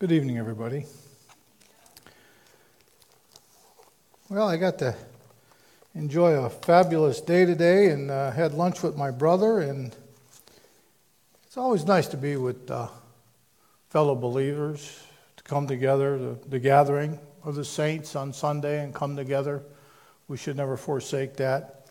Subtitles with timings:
[0.00, 0.86] Good evening, everybody.
[4.30, 4.96] Well, I got to
[5.94, 9.94] enjoy a fabulous day today and uh, had lunch with my brother, and
[11.44, 12.88] it's always nice to be with uh,
[13.90, 15.02] fellow believers,
[15.36, 19.62] to come together, the, the gathering of the saints on Sunday and come together.
[20.28, 21.88] We should never forsake that.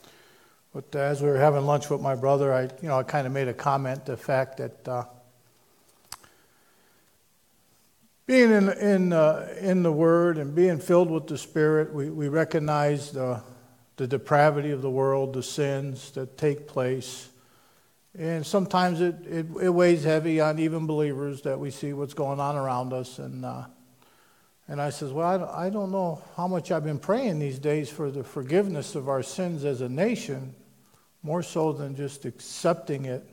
[0.73, 3.33] But as we were having lunch with my brother, I, you know, I kind of
[3.33, 5.03] made a comment the fact that uh,
[8.29, 12.27] being in in uh, in the Word and being filled with the Spirit, we we
[12.27, 13.41] recognize the
[13.95, 17.29] the depravity of the world, the sins that take place,
[18.15, 22.39] and sometimes it it, it weighs heavy on even believers that we see what's going
[22.39, 23.43] on around us and.
[23.43, 23.63] Uh,
[24.67, 28.11] and I says, Well, I don't know how much I've been praying these days for
[28.11, 30.53] the forgiveness of our sins as a nation,
[31.23, 33.27] more so than just accepting it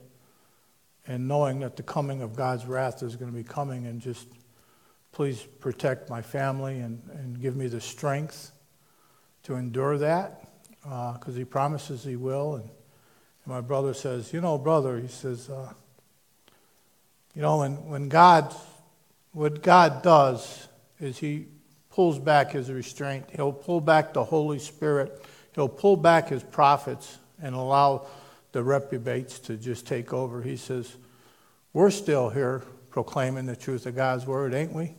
[1.05, 4.25] and knowing that the coming of God's wrath is going to be coming and just
[5.17, 8.51] please protect my family and, and give me the strength
[9.41, 10.47] to endure that
[10.83, 12.53] because uh, he promises he will.
[12.53, 15.73] And, and, my brother says, You know, brother, he says, uh,
[17.33, 18.53] You know, when, when God,
[19.31, 20.67] what God does
[20.99, 21.47] is he
[21.89, 27.17] pulls back his restraint, he'll pull back the Holy Spirit, he'll pull back his prophets
[27.41, 28.05] and allow
[28.51, 30.43] the reprobates to just take over.
[30.43, 30.95] He says,
[31.73, 34.93] We're still here proclaiming the truth of God's word, ain't we?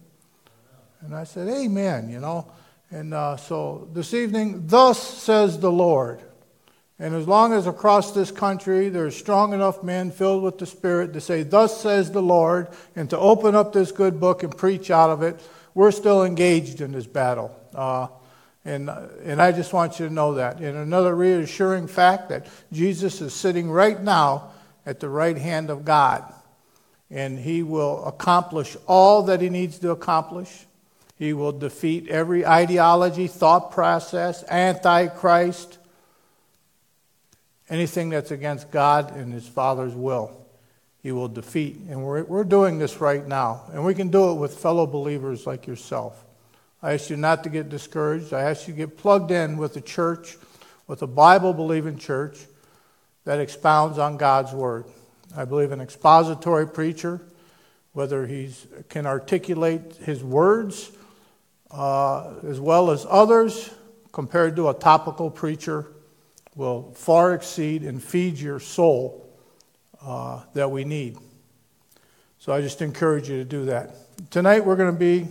[1.00, 2.50] And I said, Amen, you know.
[2.90, 6.22] And uh, so this evening, thus says the Lord.
[7.00, 10.66] And as long as across this country there are strong enough men filled with the
[10.66, 14.56] Spirit to say, Thus says the Lord, and to open up this good book and
[14.56, 15.40] preach out of it,
[15.74, 17.54] we're still engaged in this battle.
[17.74, 18.08] Uh,
[18.64, 18.90] and,
[19.22, 20.58] and I just want you to know that.
[20.58, 24.50] And another reassuring fact that Jesus is sitting right now
[24.84, 26.24] at the right hand of God.
[27.10, 30.66] And he will accomplish all that he needs to accomplish.
[31.18, 35.78] He will defeat every ideology, thought process, antichrist,
[37.68, 40.46] anything that's against God and his Father's will.
[41.02, 41.76] He will defeat.
[41.88, 43.64] And we're, we're doing this right now.
[43.72, 46.24] And we can do it with fellow believers like yourself.
[46.82, 48.32] I ask you not to get discouraged.
[48.32, 50.36] I ask you to get plugged in with a church,
[50.86, 52.38] with a Bible believing church
[53.24, 54.84] that expounds on God's Word.
[55.36, 57.20] I believe an expository preacher,
[57.92, 58.54] whether he
[58.88, 60.92] can articulate his words
[61.70, 63.70] uh, as well as others,
[64.12, 65.86] compared to a topical preacher,
[66.54, 69.28] will far exceed and feed your soul
[70.02, 71.16] uh, that we need.
[72.38, 73.94] So I just encourage you to do that.
[74.30, 75.28] Tonight we're going to be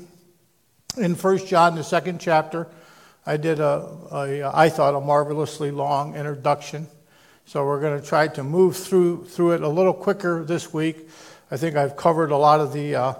[0.98, 2.68] in 1 John, the second chapter.
[3.26, 6.88] I did a, a I thought, a marvelously long introduction.
[7.46, 11.10] So we're going to try to move through, through it a little quicker this week.
[11.50, 13.14] I think I've covered a lot of the uh,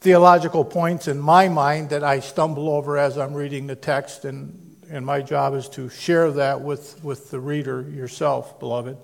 [0.00, 4.76] theological points in my mind that I stumble over as I'm reading the text, and,
[4.90, 8.96] and my job is to share that with, with the reader yourself, beloved.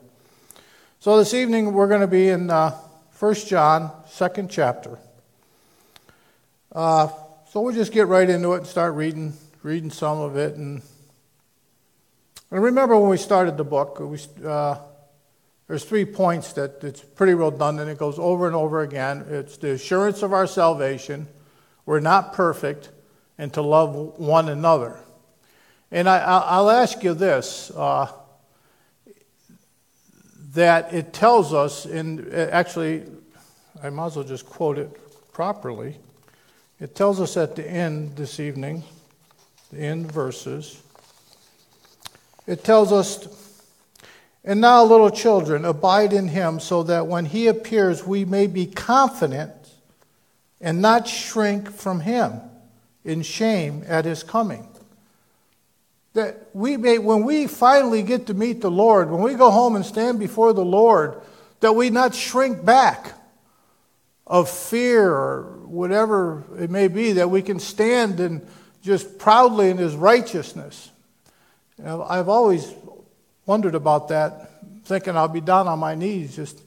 [1.00, 2.70] So this evening we're going to be in uh,
[3.18, 4.98] 1 John, second chapter.
[6.72, 7.08] Uh,
[7.50, 10.56] so we'll just get right into it and start reading, reading some of it.
[10.56, 10.80] And,
[12.50, 14.78] and remember when we started the book, we, uh,
[15.68, 17.90] there's three points that it's pretty redundant.
[17.90, 19.26] It goes over and over again.
[19.28, 21.26] It's the assurance of our salvation.
[21.84, 22.90] We're not perfect,
[23.38, 24.98] and to love one another.
[25.90, 28.10] And I, will ask you this uh,
[30.54, 33.04] that it tells us, and actually,
[33.82, 35.96] I might as well just quote it properly.
[36.80, 38.82] It tells us at the end this evening,
[39.72, 40.82] the end verses,
[42.46, 43.45] it tells us,
[44.48, 48.64] and now, little children, abide in him so that when he appears, we may be
[48.64, 49.52] confident
[50.60, 52.40] and not shrink from him
[53.04, 54.68] in shame at his coming.
[56.14, 59.74] That we may, when we finally get to meet the Lord, when we go home
[59.74, 61.20] and stand before the Lord,
[61.58, 63.14] that we not shrink back
[64.28, 68.46] of fear or whatever it may be, that we can stand and
[68.80, 70.90] just proudly in his righteousness.
[71.84, 72.72] I've always
[73.46, 74.50] wondered about that,
[74.84, 76.60] thinking I'll be down on my knees just,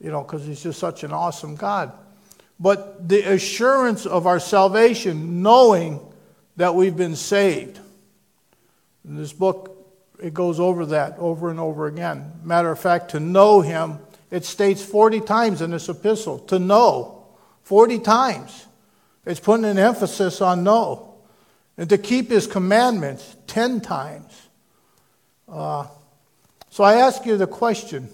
[0.00, 1.92] you know, because he's just such an awesome God.
[2.58, 6.00] But the assurance of our salvation, knowing
[6.56, 7.78] that we've been saved.
[9.04, 9.72] In this book,
[10.22, 12.32] it goes over that over and over again.
[12.42, 13.98] Matter of fact, to know him
[14.30, 17.26] it states 40 times in this epistle to know.
[17.62, 18.66] 40 times.
[19.24, 21.14] It's putting an emphasis on know.
[21.76, 24.48] And to keep his commandments 10 times.
[25.48, 25.86] Uh,
[26.76, 28.10] so I ask you the question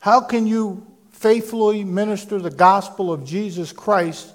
[0.00, 4.32] how can you faithfully minister the gospel of Jesus Christ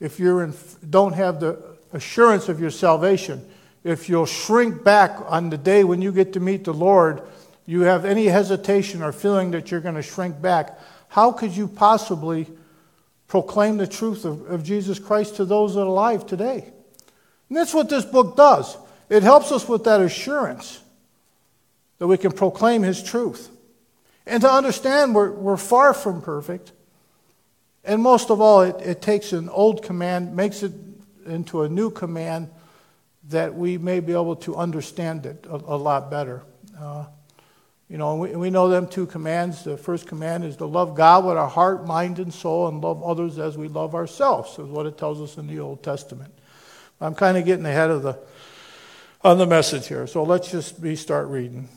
[0.00, 0.54] if you
[0.88, 1.62] don't have the
[1.92, 3.46] assurance of your salvation,
[3.84, 7.20] if you'll shrink back on the day when you get to meet the Lord,
[7.66, 11.68] you have any hesitation or feeling that you're going to shrink back, how could you
[11.68, 12.46] possibly
[13.26, 16.72] proclaim the truth of, of Jesus Christ to those that are alive today?
[17.50, 18.74] And that's what this book does.
[19.10, 20.80] It helps us with that assurance
[21.98, 23.50] that we can proclaim His truth.
[24.26, 26.72] And to understand we're, we're far from perfect.
[27.84, 30.72] And most of all, it, it takes an old command, makes it
[31.26, 32.50] into a new command
[33.28, 36.42] that we may be able to understand it a, a lot better.
[36.78, 37.06] Uh,
[37.88, 39.64] you know, we, we know them two commands.
[39.64, 43.02] The first command is to love God with our heart, mind, and soul, and love
[43.02, 46.32] others as we love ourselves, is what it tells us in the Old Testament.
[47.00, 48.18] I'm kind of getting ahead of the
[49.22, 51.68] on the message here, so let's just be start reading.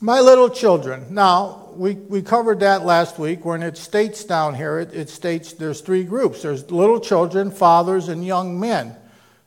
[0.00, 1.06] My little children.
[1.10, 5.54] Now, we, we covered that last week when it states down here, it, it states
[5.54, 8.94] there's three groups there's little children, fathers, and young men.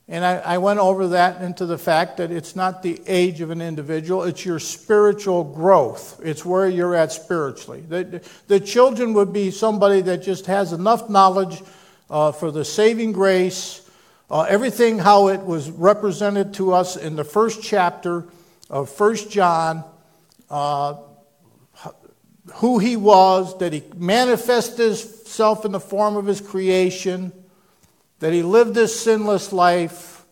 [0.09, 3.49] And I, I went over that into the fact that it's not the age of
[3.49, 6.19] an individual, it's your spiritual growth.
[6.21, 7.85] It's where you're at spiritually.
[7.87, 11.63] The, the children would be somebody that just has enough knowledge
[12.09, 13.89] uh, for the saving grace,
[14.29, 18.25] uh, everything how it was represented to us in the first chapter
[18.69, 19.85] of First John,
[20.51, 20.97] uh,
[22.55, 27.31] who he was, that he manifested himself in the form of his creation
[28.21, 30.23] that he lived this sinless life,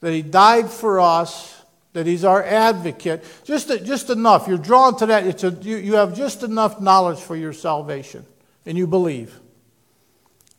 [0.00, 1.62] that he died for us,
[1.92, 3.22] that he's our advocate.
[3.44, 4.48] Just, just enough.
[4.48, 5.26] You're drawn to that.
[5.26, 8.24] It's a, you, you have just enough knowledge for your salvation,
[8.64, 9.38] and you believe.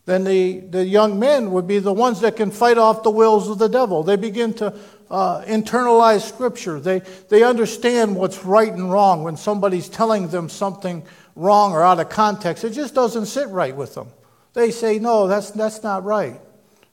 [0.06, 3.50] Then the, the young men would be the ones that can fight off the wills
[3.50, 4.04] of the devil.
[4.04, 4.78] They begin to
[5.10, 6.80] uh, Scripture.
[6.80, 11.04] They, they understand what's right and wrong when somebody's telling them something
[11.36, 12.64] wrong or out of context.
[12.64, 14.10] It just doesn't sit right with them.
[14.54, 16.40] They say, no, that's, that's not right.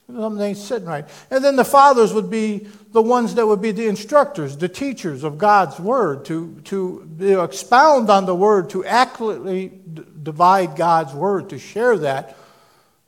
[0.07, 1.05] Something ain't sitting right.
[1.31, 5.25] And then the fathers would be the ones that would be the instructors, the teachers
[5.25, 11.51] of God's word, to, to expound on the word, to accurately d- divide God's word,
[11.51, 12.37] to share that.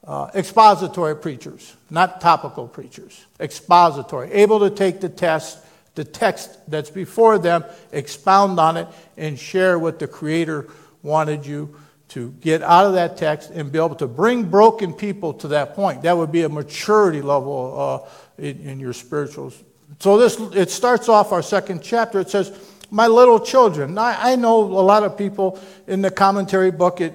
[0.09, 3.27] Uh, expository preachers, not topical preachers.
[3.41, 5.59] Expository, able to take the test,
[5.97, 7.63] the text that's before them,
[7.93, 8.89] expound on it,
[9.19, 10.67] and share what the Creator
[11.03, 11.77] wanted you
[12.09, 15.75] to get out of that text and be able to bring broken people to that
[15.75, 16.01] point.
[16.01, 19.63] That would be a maturity level uh, in, in, your spirituals.
[19.99, 22.19] So this it starts off our second chapter.
[22.19, 22.51] It says,
[22.91, 27.03] "My little children." I, I know a lot of people in the commentary book.
[27.03, 27.13] It,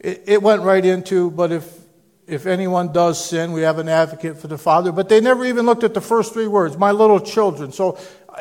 [0.00, 1.85] it it went right into, but if
[2.26, 4.92] if anyone does sin, we have an advocate for the Father.
[4.92, 7.98] But they never even looked at the first three words, "My little children." So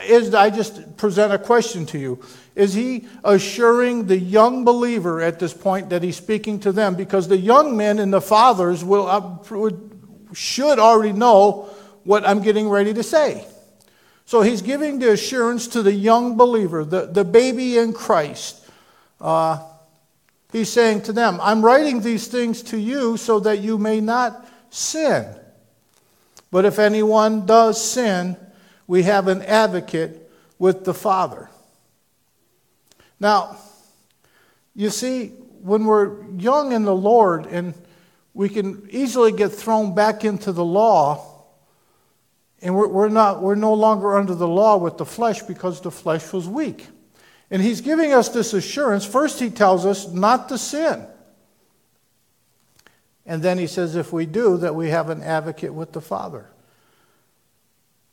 [0.07, 2.19] is, I just present a question to you.
[2.55, 6.95] Is he assuring the young believer at this point that he's speaking to them?
[6.95, 9.69] Because the young men and the fathers will, uh,
[10.33, 11.69] should already know
[12.03, 13.45] what I'm getting ready to say.
[14.25, 18.67] So he's giving the assurance to the young believer, the, the baby in Christ.
[19.21, 19.59] Uh,
[20.55, 24.47] he's saying to them, I'm writing these things to you so that you may not
[24.69, 25.25] sin.
[26.49, 28.37] But if anyone does sin,
[28.87, 31.49] we have an advocate with the Father.
[33.19, 33.57] Now,
[34.73, 35.27] you see,
[35.61, 37.73] when we're young in the Lord and
[38.33, 41.33] we can easily get thrown back into the law,
[42.61, 46.31] and we're, not, we're no longer under the law with the flesh because the flesh
[46.31, 46.87] was weak.
[47.51, 49.05] And he's giving us this assurance.
[49.05, 51.05] First, he tells us not to sin.
[53.25, 56.47] And then he says, if we do, that we have an advocate with the Father.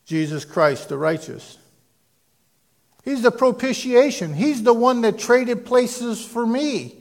[0.07, 1.59] Jesus Christ, the righteous.
[3.05, 4.35] He's the propitiation.
[4.35, 6.97] He's the one that traded places for me.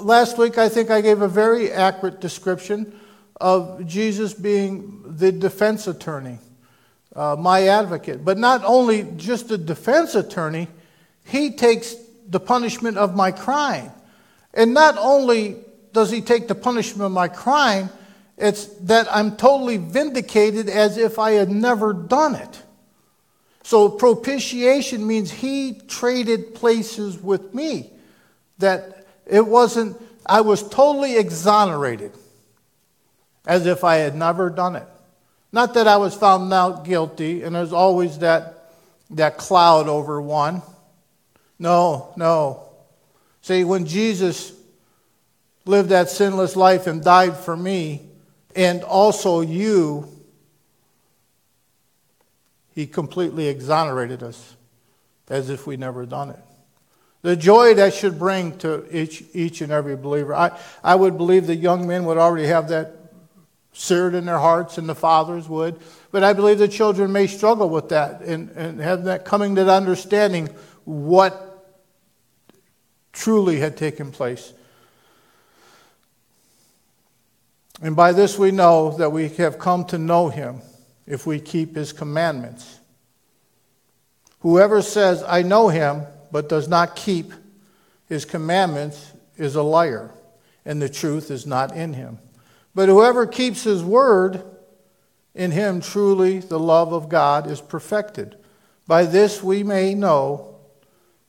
[0.00, 2.98] Last week, I think I gave a very accurate description
[3.40, 6.38] of Jesus being the defense attorney,
[7.16, 8.24] uh, my advocate.
[8.24, 10.68] But not only just the defense attorney,
[11.30, 11.94] he takes
[12.28, 13.90] the punishment of my crime.
[14.52, 15.56] And not only
[15.92, 17.90] does he take the punishment of my crime,
[18.36, 22.62] it's that I'm totally vindicated as if I had never done it.
[23.62, 27.90] So propitiation means he traded places with me.
[28.58, 29.96] That it wasn't,
[30.26, 32.12] I was totally exonerated
[33.46, 34.86] as if I had never done it.
[35.52, 38.72] Not that I was found out guilty, and there's always that,
[39.10, 40.62] that cloud over one.
[41.60, 42.68] No, no.
[43.42, 44.52] See, when Jesus
[45.66, 48.08] lived that sinless life and died for me,
[48.56, 50.08] and also you,
[52.74, 54.56] he completely exonerated us
[55.28, 56.40] as if we never done it.
[57.22, 60.34] The joy that should bring to each, each and every believer.
[60.34, 62.96] I, I would believe the young men would already have that
[63.74, 65.78] seared in their hearts, and the fathers would.
[66.10, 69.64] But I believe the children may struggle with that and, and have that coming to
[69.64, 70.48] the understanding
[70.84, 71.49] what
[73.12, 74.52] truly had taken place.
[77.82, 80.60] And by this we know that we have come to know him
[81.06, 82.78] if we keep his commandments.
[84.40, 87.32] Whoever says, I know him, but does not keep
[88.06, 90.10] his commandments is a liar,
[90.64, 92.18] and the truth is not in him.
[92.74, 94.42] But whoever keeps his word,
[95.34, 98.36] in him truly the love of God is perfected.
[98.86, 100.56] By this we may know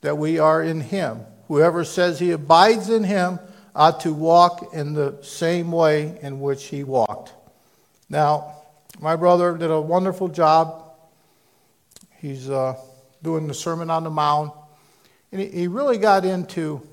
[0.01, 1.21] that we are in him.
[1.51, 3.38] Whoever says he abides in him
[3.75, 7.34] ought to walk in the same way in which he walked.
[8.10, 8.53] Now,
[9.01, 10.93] my brother did a wonderful job.
[12.20, 12.75] He's uh,
[13.22, 14.53] doing the Sermon on the Mount.
[15.34, 16.88] And he, really got into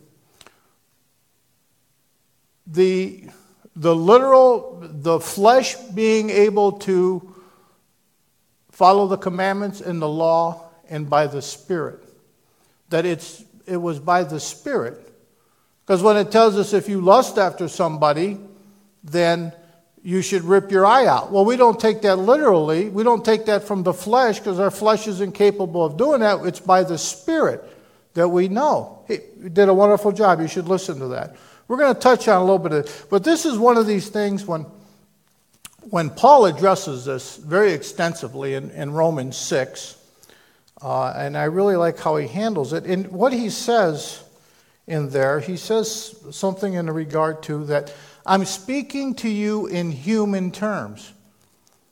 [2.67, 3.29] the,
[3.77, 7.33] the literal, the flesh being able to
[8.73, 12.03] follow the commandments and the law and by the Spirit.
[12.88, 15.08] That it's, it was by the Spirit
[15.88, 18.38] because when it tells us if you lust after somebody,
[19.02, 19.54] then
[20.02, 21.32] you should rip your eye out.
[21.32, 22.90] Well, we don't take that literally.
[22.90, 26.44] We don't take that from the flesh because our flesh is incapable of doing that.
[26.44, 27.64] It's by the Spirit
[28.12, 29.02] that we know.
[29.08, 29.18] He
[29.50, 30.40] did a wonderful job.
[30.40, 31.37] You should listen to that.
[31.68, 33.06] We're going to touch on a little bit of it.
[33.10, 34.66] But this is one of these things when,
[35.88, 39.98] when Paul addresses this very extensively in, in Romans 6,
[40.80, 42.85] uh, and I really like how he handles it.
[42.85, 44.23] And what he says
[44.87, 47.92] in there, he says something in regard to that
[48.25, 51.12] I'm speaking to you in human terms.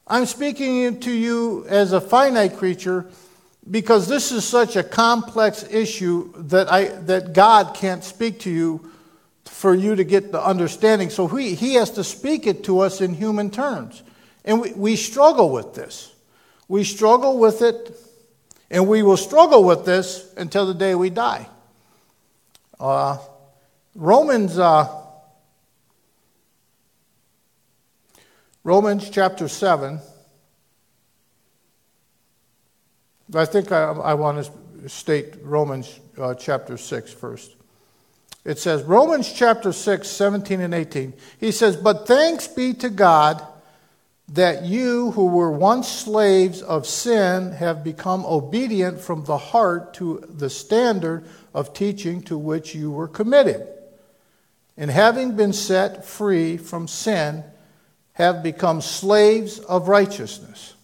[0.07, 3.07] I'm speaking to you as a finite creature
[3.69, 8.93] because this is such a complex issue that, I, that God can't speak to you
[9.45, 11.11] for you to get the understanding.
[11.11, 14.03] So he, he has to speak it to us in human terms.
[14.45, 16.13] And we, we struggle with this.
[16.69, 17.97] We struggle with it,
[18.71, 21.49] and we will struggle with this until the day we die.
[22.79, 23.19] Uh,
[23.95, 24.89] Romans, uh,
[28.65, 30.01] Romans chapter 7.
[33.35, 37.57] I think I, I want to state Romans uh, chapter 6 first.
[38.45, 41.15] It says, Romans chapter 6, 17 and 18.
[41.41, 43.45] He says, But thanks be to God
[44.29, 50.25] that you who were once slaves of sin have become obedient from the heart to
[50.29, 53.69] the standard of teaching to which you were committed.
[54.77, 57.45] And having been set free from sin,
[58.17, 60.75] have become slaves of righteousness.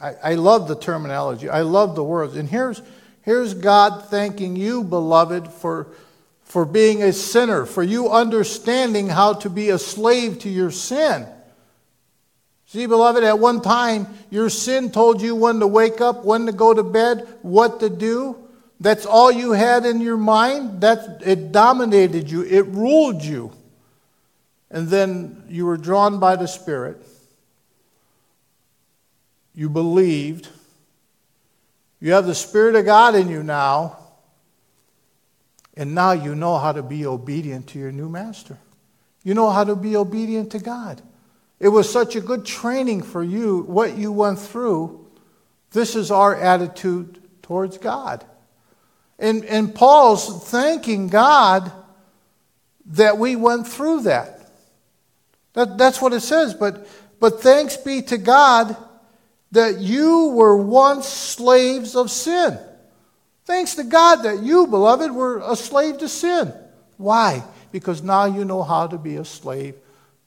[0.00, 1.48] I, I love the terminology.
[1.48, 2.36] I love the words.
[2.36, 2.80] And here's,
[3.22, 5.88] here's God thanking you, beloved, for,
[6.44, 11.26] for being a sinner, for you understanding how to be a slave to your sin.
[12.66, 16.52] See, beloved, at one time, your sin told you when to wake up, when to
[16.52, 18.36] go to bed, what to do.
[18.80, 20.80] That's all you had in your mind.
[20.80, 22.42] That it dominated you.
[22.42, 23.52] It ruled you.
[24.70, 27.06] And then you were drawn by the Spirit.
[29.54, 30.48] You believed.
[32.00, 33.96] You have the Spirit of God in you now.
[35.76, 38.58] And now you know how to be obedient to your new master.
[39.22, 41.00] You know how to be obedient to God.
[41.58, 45.06] It was such a good training for you, what you went through.
[45.70, 48.24] This is our attitude towards God.
[49.18, 51.72] And, and Paul's thanking God
[52.86, 54.50] that we went through that.
[55.54, 55.78] that.
[55.78, 56.54] That's what it says.
[56.54, 56.86] But,
[57.18, 58.76] but thanks be to God
[59.52, 62.58] that you were once slaves of sin.
[63.46, 66.52] Thanks to God that you, beloved, were a slave to sin.
[66.96, 67.44] Why?
[67.72, 69.76] Because now you know how to be a slave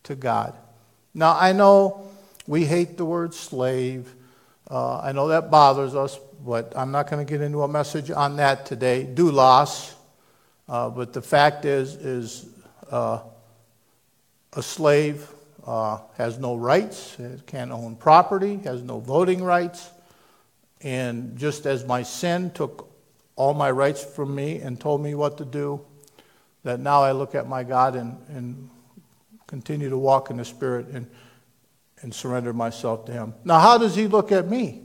[0.04, 0.56] to God.
[1.14, 2.08] Now, I know
[2.48, 4.14] we hate the word slave.
[4.70, 8.12] Uh, I know that bothers us, but I'm not going to get into a message
[8.12, 9.08] on that today.
[9.12, 9.94] Doulos.
[10.68, 12.46] Uh, but the fact is, is
[12.92, 13.20] uh,
[14.54, 15.28] a slave
[15.66, 19.90] uh, has no rights, it can't own property, has no voting rights.
[20.82, 22.90] And just as my sin took
[23.36, 25.86] all my rights from me and told me what to do,
[26.64, 28.70] that now I look at my God and, and
[29.50, 31.10] continue to walk in the Spirit and,
[32.02, 33.34] and surrender myself to Him.
[33.44, 34.84] Now, how does He look at me?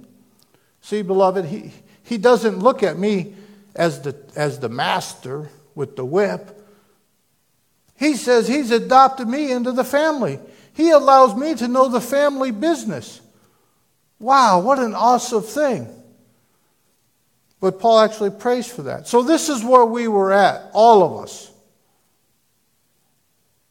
[0.80, 1.71] See, beloved, He,
[2.02, 3.35] he doesn't look at me
[3.76, 6.66] as the, as the master with the whip.
[7.97, 10.40] He says He's adopted me into the family.
[10.73, 13.21] He allows me to know the family business.
[14.18, 15.88] Wow, what an awesome thing.
[17.61, 19.09] But Paul actually prays for that.
[19.09, 21.52] So, this is where we were at, all of us.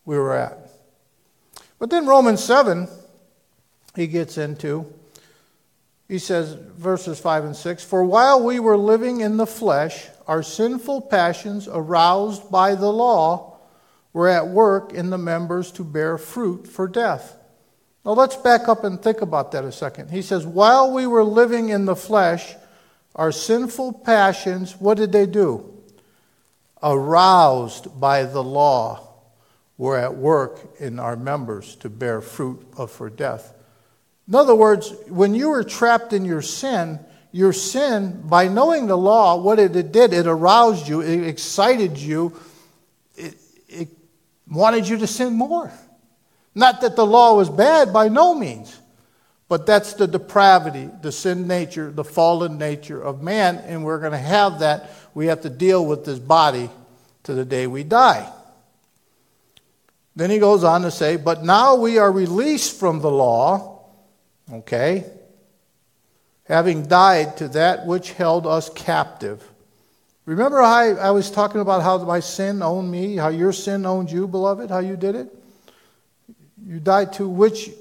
[0.06, 0.63] We were at.
[1.80, 2.88] But then Romans 7,
[3.96, 4.92] he gets into,
[6.08, 10.44] he says, verses 5 and 6 For while we were living in the flesh, our
[10.44, 13.58] sinful passions, aroused by the law,
[14.14, 17.36] were at work in the members to bear fruit for death.
[18.06, 20.12] Now let's back up and think about that a second.
[20.12, 22.54] He says, While we were living in the flesh,
[23.16, 25.70] our sinful passions, what did they do?
[26.82, 29.13] Aroused by the law,
[29.78, 33.54] were at work in our members to bear fruit of for death.
[34.28, 37.00] In other words, when you were trapped in your sin,
[37.32, 42.34] your sin, by knowing the law, what it did, it aroused you, it excited you,
[43.16, 43.36] it,
[43.68, 43.90] it
[44.50, 45.72] wanted you to sin more.
[46.56, 48.80] Not that the law was bad, by no means.
[49.50, 54.14] But that's the depravity, the sin nature, the fallen nature of man, and we're going
[54.14, 54.90] to have that.
[55.14, 56.70] We have to deal with this body
[57.24, 58.32] to the day we die.
[60.16, 63.86] Then he goes on to say, But now we are released from the law,
[64.52, 65.06] okay,
[66.46, 69.44] having died to that which held us captive.
[70.26, 74.12] Remember I, I was talking about how my sin owned me, how your sin owned
[74.12, 75.36] you, beloved, how you did it?
[76.66, 77.72] You died to which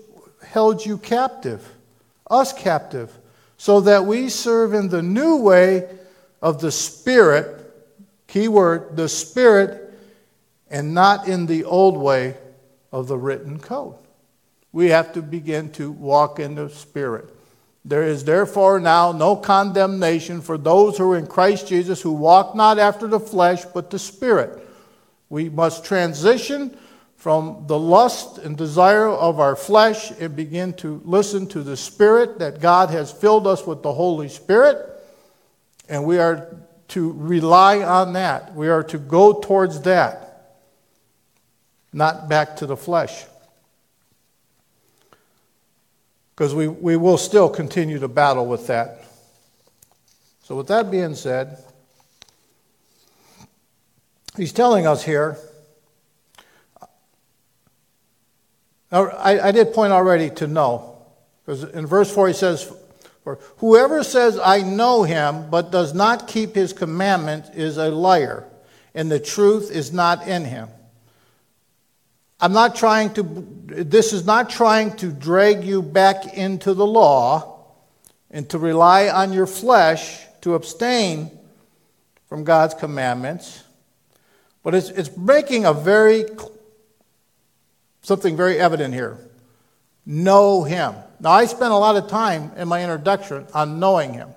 [0.45, 1.67] held you captive,
[2.29, 3.17] us captive,
[3.59, 5.89] so that we serve in the new way
[6.41, 7.65] of the Spirit,
[8.27, 9.82] key word, the Spirit,
[10.73, 12.37] and not in the old way
[12.91, 13.95] of the written code.
[14.73, 17.29] We have to begin to walk in the Spirit.
[17.85, 22.55] There is therefore now no condemnation for those who are in Christ Jesus who walk
[22.55, 24.67] not after the flesh but the Spirit.
[25.29, 26.77] We must transition
[27.17, 32.39] from the lust and desire of our flesh and begin to listen to the Spirit
[32.39, 34.89] that God has filled us with the Holy Spirit.
[35.89, 36.49] And we are
[36.89, 38.55] to rely on that.
[38.55, 40.22] We are to go towards that,
[41.93, 43.25] not back to the flesh.
[46.35, 49.05] Because we, we will still continue to battle with that.
[50.45, 51.59] So, with that being said,
[54.37, 55.39] he's telling us here
[58.93, 60.99] Now, I, I did point already to know,
[61.45, 62.71] because in verse 4 he says,
[63.25, 68.45] For whoever says, I know him, but does not keep his commandment is a liar,
[68.95, 70.69] and the truth is not in him.
[72.43, 77.67] I'm not trying to, this is not trying to drag you back into the law
[78.33, 81.31] and to rely on your flesh to abstain
[82.29, 83.63] from God's commandments,
[84.65, 86.25] but it's, it's making a very
[88.03, 89.19] something very evident here.
[90.05, 90.95] Know him.
[91.21, 94.31] Now, I spent a lot of time in my introduction on knowing him.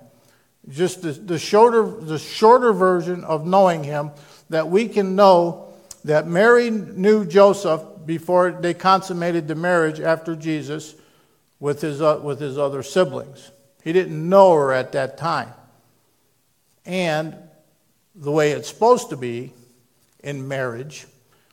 [0.68, 4.12] Just the, the, shorter, the shorter version of knowing him
[4.50, 10.94] that we can know that Mary knew Joseph before they consummated the marriage after Jesus
[11.60, 13.50] with his, uh, with his other siblings.
[13.82, 15.52] He didn't know her at that time.
[16.84, 17.36] And
[18.14, 19.52] the way it's supposed to be
[20.20, 21.06] in marriage,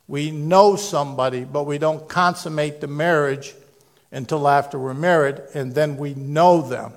[0.07, 3.53] we know somebody, but we don't consummate the marriage
[4.11, 6.93] until after we're married, and then we know them.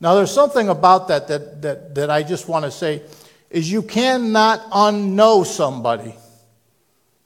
[0.00, 3.02] Now, there's something about that that, that, that I just want to say
[3.50, 6.14] is you cannot unknow somebody.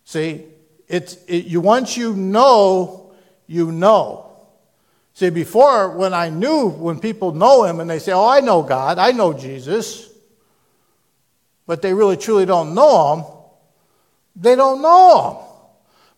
[0.04, 0.44] See,
[0.88, 3.12] it's, it, you, once you know,
[3.46, 4.24] you know.
[5.14, 8.62] See, before, when I knew, when people know him and they say, Oh, I know
[8.62, 10.08] God, I know Jesus,
[11.66, 13.24] but they really truly don't know him,
[14.36, 15.44] they don't know Him.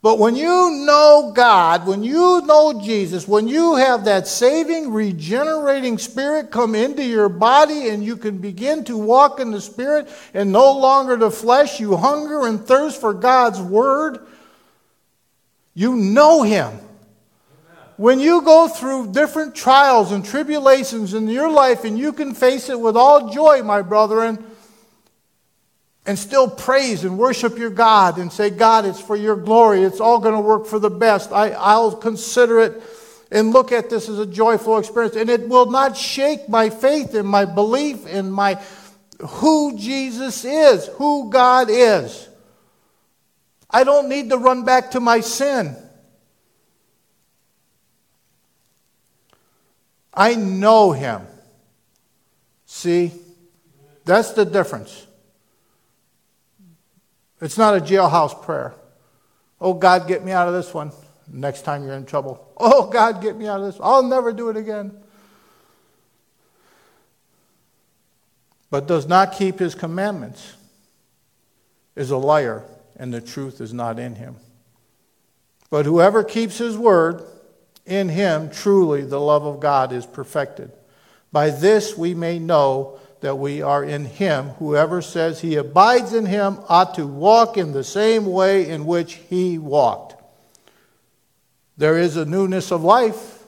[0.03, 5.99] But when you know God, when you know Jesus, when you have that saving, regenerating
[5.99, 10.51] spirit come into your body and you can begin to walk in the spirit and
[10.51, 14.27] no longer the flesh, you hunger and thirst for God's word,
[15.75, 16.79] you know Him.
[17.97, 22.71] When you go through different trials and tribulations in your life and you can face
[22.71, 24.43] it with all joy, my brethren,
[26.07, 29.83] and still praise and worship your God and say, God, it's for your glory.
[29.83, 31.31] It's all going to work for the best.
[31.31, 32.83] I, I'll consider it
[33.31, 35.15] and look at this as a joyful experience.
[35.15, 38.55] And it will not shake my faith and my belief in my
[39.21, 42.30] who Jesus is, who God is.
[43.71, 45.77] I don't need to run back to my sin.
[50.13, 51.27] I know him.
[52.67, 53.13] See?
[54.05, 55.07] That's the difference.
[57.41, 58.75] It's not a jailhouse prayer.
[59.61, 60.91] Oh, God, get me out of this one.
[61.33, 62.47] Next time you're in trouble.
[62.63, 63.81] Oh, God, get me out of this.
[63.83, 64.93] I'll never do it again.
[68.71, 70.57] But does not keep his commandments
[71.97, 72.65] is a liar,
[73.01, 74.37] and the truth is not in him.
[75.71, 77.25] But whoever keeps his word,
[77.87, 80.71] in him truly the love of God is perfected.
[81.33, 84.51] By this we may know that we are in him.
[84.59, 89.15] Whoever says he abides in him ought to walk in the same way in which
[89.15, 90.23] he walked.
[91.79, 93.39] There is a newness of life.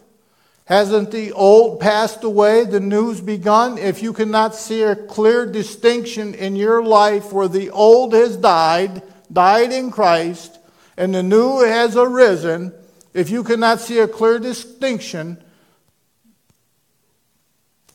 [0.65, 3.77] Hasn't the old passed away, the new's begun?
[3.77, 9.03] If you cannot see a clear distinction in your life where the old has died,
[9.33, 10.59] died in Christ,
[10.97, 12.73] and the new has arisen,
[13.15, 15.43] if you cannot see a clear distinction,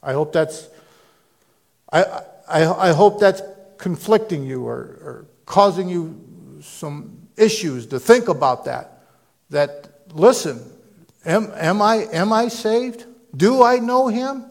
[0.01, 0.69] I hope that's
[1.91, 2.03] I,
[2.47, 3.41] I, I hope that's
[3.77, 6.19] conflicting you or, or causing you
[6.61, 9.03] some issues to think about that.
[9.49, 10.61] That listen,
[11.25, 13.05] am, am I am I saved?
[13.35, 14.45] Do I know him?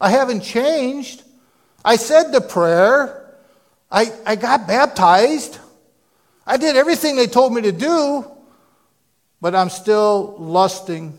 [0.00, 1.22] I haven't changed.
[1.84, 3.16] I said the prayer.
[3.90, 5.58] I, I got baptized.
[6.50, 8.28] I did everything they told me to do,
[9.40, 11.16] but I'm still lusting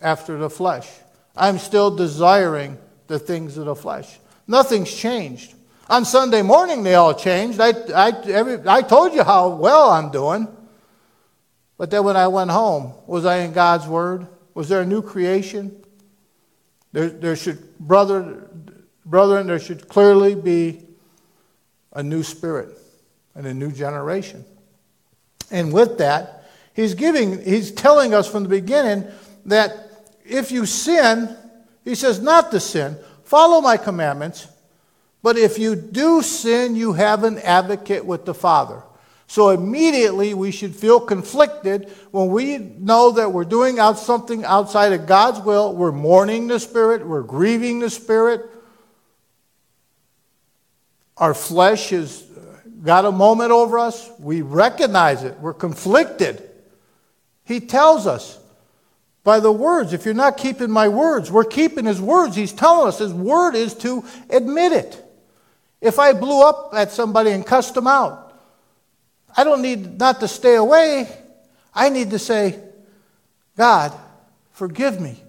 [0.00, 0.88] after the flesh.
[1.36, 4.18] I'm still desiring the things of the flesh.
[4.46, 5.52] Nothing's changed.
[5.90, 7.60] On Sunday morning, they all changed.
[7.60, 10.48] I, I, every, I told you how well I'm doing.
[11.76, 14.26] But then when I went home, was I in God's Word?
[14.54, 15.84] Was there a new creation?
[16.92, 18.48] There, there should, brother,
[19.04, 20.80] brethren, there should clearly be
[21.92, 22.78] a new spirit
[23.34, 24.46] and a new generation.
[25.50, 29.04] And with that, he's giving, he's telling us from the beginning
[29.46, 29.76] that
[30.24, 31.36] if you sin,
[31.84, 34.46] he says not to sin, follow my commandments,
[35.22, 38.82] but if you do sin, you have an advocate with the Father.
[39.26, 44.92] So immediately we should feel conflicted when we know that we're doing out something outside
[44.92, 45.72] of God's will.
[45.74, 48.44] We're mourning the Spirit, we're grieving the Spirit.
[51.16, 52.26] Our flesh has
[52.82, 54.10] got a moment over us.
[54.18, 55.38] We recognize it.
[55.40, 56.48] We're conflicted.
[57.44, 58.38] He tells us
[59.22, 62.34] by the words, if you're not keeping my words, we're keeping his words.
[62.34, 65.04] He's telling us his word is to admit it.
[65.80, 68.34] If I blew up at somebody and cussed them out,
[69.36, 71.08] I don't need not to stay away.
[71.74, 72.58] I need to say,
[73.56, 73.92] God,
[74.52, 75.22] forgive me.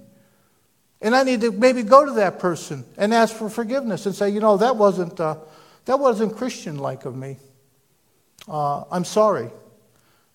[1.01, 4.29] And I need to maybe go to that person and ask for forgiveness and say,
[4.29, 5.35] you know, that wasn't, uh,
[5.85, 7.37] that wasn't Christian like of me.
[8.47, 9.49] Uh, I'm sorry.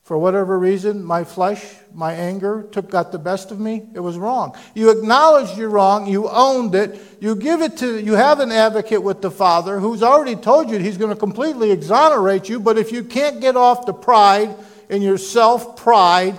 [0.07, 3.83] For whatever reason, my flesh, my anger took got the best of me.
[3.93, 4.57] It was wrong.
[4.73, 6.07] You acknowledged you're wrong.
[6.07, 7.01] You owned it.
[7.21, 8.01] You give it to.
[8.01, 11.73] You have an advocate with the Father who's already told you he's going to completely
[11.73, 12.61] exonerate you.
[12.61, 14.55] But if you can't get off the pride
[14.89, 16.37] in your self pride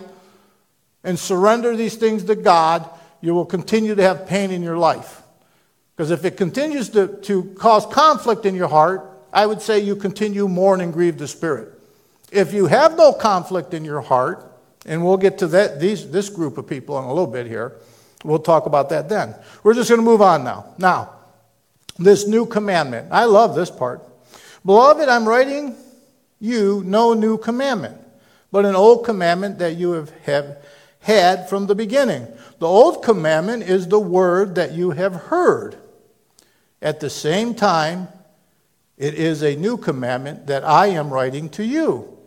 [1.03, 2.89] and surrender these things to God,
[3.19, 5.23] you will continue to have pain in your life.
[5.97, 9.95] Because if it continues to, to cause conflict in your heart, I would say you
[9.95, 11.73] continue mourn and grieve the Spirit.
[12.31, 14.45] If you have no conflict in your heart,
[14.85, 17.77] and we'll get to that, these, this group of people in a little bit here,
[18.23, 19.33] we'll talk about that then.
[19.63, 20.67] We're just going to move on now.
[20.77, 21.13] Now,
[21.97, 23.07] this new commandment.
[23.11, 24.03] I love this part.
[24.63, 25.75] Beloved, I'm writing
[26.39, 27.97] you no new commandment,
[28.51, 30.57] but an old commandment that you have, have
[30.99, 32.27] had from the beginning.
[32.59, 35.75] The old commandment is the word that you have heard.
[36.81, 38.07] At the same time,
[38.97, 42.17] it is a new commandment that I am writing to you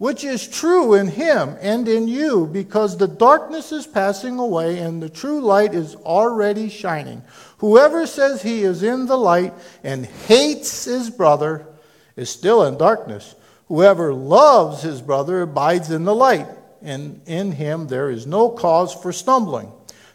[0.00, 5.02] which is true in him and in you, because the darkness is passing away and
[5.02, 7.20] the true light is already shining.
[7.58, 9.52] Whoever says he is in the light
[9.84, 11.66] and hates his brother
[12.16, 13.34] is still in darkness.
[13.68, 16.48] Whoever loves his brother abides in the light,
[16.80, 19.70] and in him there is no cause for stumbling.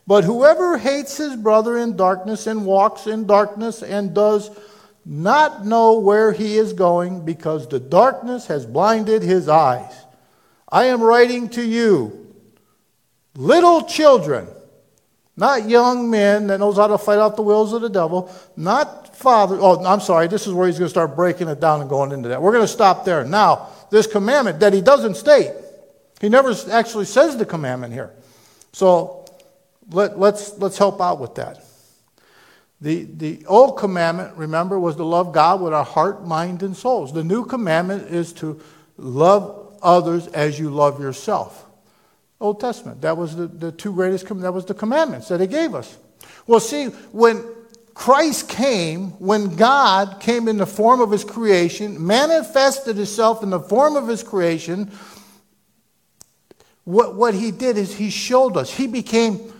[0.07, 4.51] But whoever hates his brother in darkness and walks in darkness and does
[5.05, 9.93] not know where he is going because the darkness has blinded his eyes.
[10.69, 12.33] I am writing to you,
[13.35, 14.47] little children,
[15.37, 19.15] not young men that knows how to fight off the wills of the devil, not
[19.15, 19.57] father.
[19.59, 20.27] Oh, I'm sorry.
[20.27, 22.41] This is where he's going to start breaking it down and going into that.
[22.41, 23.23] We're going to stop there.
[23.23, 25.51] Now, this commandment that he doesn't state,
[26.19, 28.11] he never actually says the commandment here.
[28.71, 29.14] So
[29.91, 31.63] let, let's, let's help out with that.
[32.81, 37.13] The, the old commandment, remember, was to love God with our heart, mind, and souls.
[37.13, 38.61] The new commandment is to
[38.97, 41.65] love others as you love yourself.
[42.39, 43.01] Old Testament.
[43.01, 45.97] That was the, the two greatest, that was the commandments that he gave us.
[46.47, 47.43] Well, see, when
[47.93, 53.59] Christ came, when God came in the form of his creation, manifested himself in the
[53.59, 54.91] form of his creation,
[56.83, 58.71] what, what he did is he showed us.
[58.71, 59.53] He became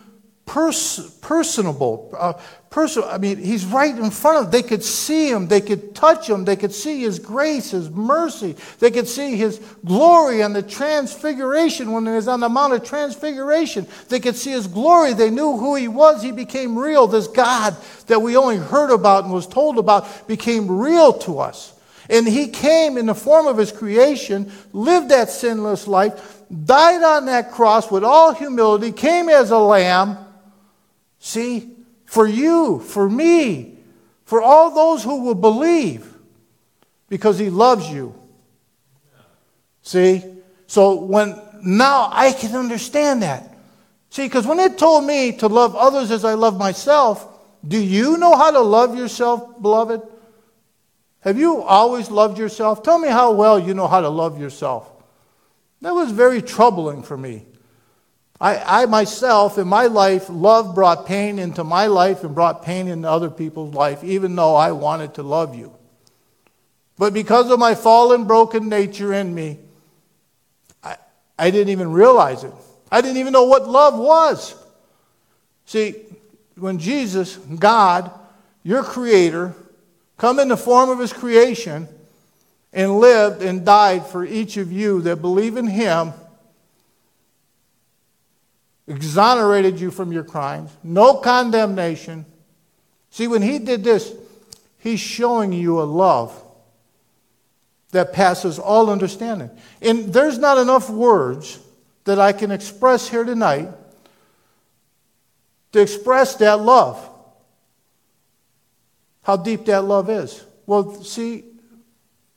[0.46, 2.14] pers- personable.
[2.18, 2.34] Uh,
[2.70, 3.08] personal.
[3.10, 4.52] I mean, he's right in front of them.
[4.52, 5.48] They could see him.
[5.48, 6.44] They could touch him.
[6.44, 8.56] They could see his grace, his mercy.
[8.80, 12.84] They could see his glory on the transfiguration when he was on the Mount of
[12.84, 13.88] Transfiguration.
[14.10, 15.14] They could see his glory.
[15.14, 16.22] They knew who he was.
[16.22, 17.08] He became real.
[17.08, 17.78] This God
[18.08, 21.72] that we only heard about and was told about became real to us.
[22.10, 27.26] And he came in the form of his creation, lived that sinless life, died on
[27.26, 30.25] that cross with all humility, came as a lamb.
[31.26, 31.72] See,
[32.06, 33.80] for you, for me,
[34.26, 36.08] for all those who will believe,
[37.10, 38.14] because he loves you.
[39.82, 40.24] See?
[40.68, 43.58] So when now I can understand that.
[44.12, 47.28] See, because when it told me to love others as I love myself,
[47.68, 50.04] do you know how to love yourself, beloved?
[51.22, 52.84] Have you always loved yourself?
[52.84, 54.88] Tell me how well you know how to love yourself.
[55.82, 57.46] That was very troubling for me.
[58.46, 62.88] I, I myself, in my life, love brought pain into my life and brought pain
[62.88, 65.74] into other people's life, even though I wanted to love you.
[66.96, 69.58] But because of my fallen, broken nature in me,
[70.84, 70.98] I,
[71.40, 72.54] I didn't even realize it.
[72.92, 74.54] I didn't even know what love was.
[75.66, 75.96] See,
[76.56, 78.12] when Jesus, God,
[78.62, 79.56] your creator,
[80.18, 81.88] come in the form of his creation
[82.72, 86.14] and lived and died for each of you that believe in him
[88.88, 92.26] exonerated you from your crimes, no condemnation.
[93.10, 94.14] See, when he did this,
[94.78, 96.42] he's showing you a love
[97.92, 99.50] that passes all understanding.
[99.82, 101.60] And there's not enough words
[102.04, 103.70] that I can express here tonight
[105.72, 107.10] to express that love.
[109.24, 110.46] How deep that love is.
[110.68, 111.46] Well, see,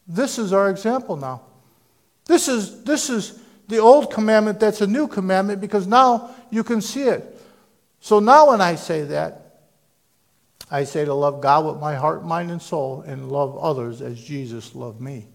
[0.07, 1.43] this is our example now.
[2.25, 6.81] This is, this is the old commandment that's a new commandment because now you can
[6.81, 7.41] see it.
[8.01, 9.49] So now when I say that,
[10.71, 14.23] I say to love God with my heart, mind, and soul and love others as
[14.23, 15.27] Jesus loved me.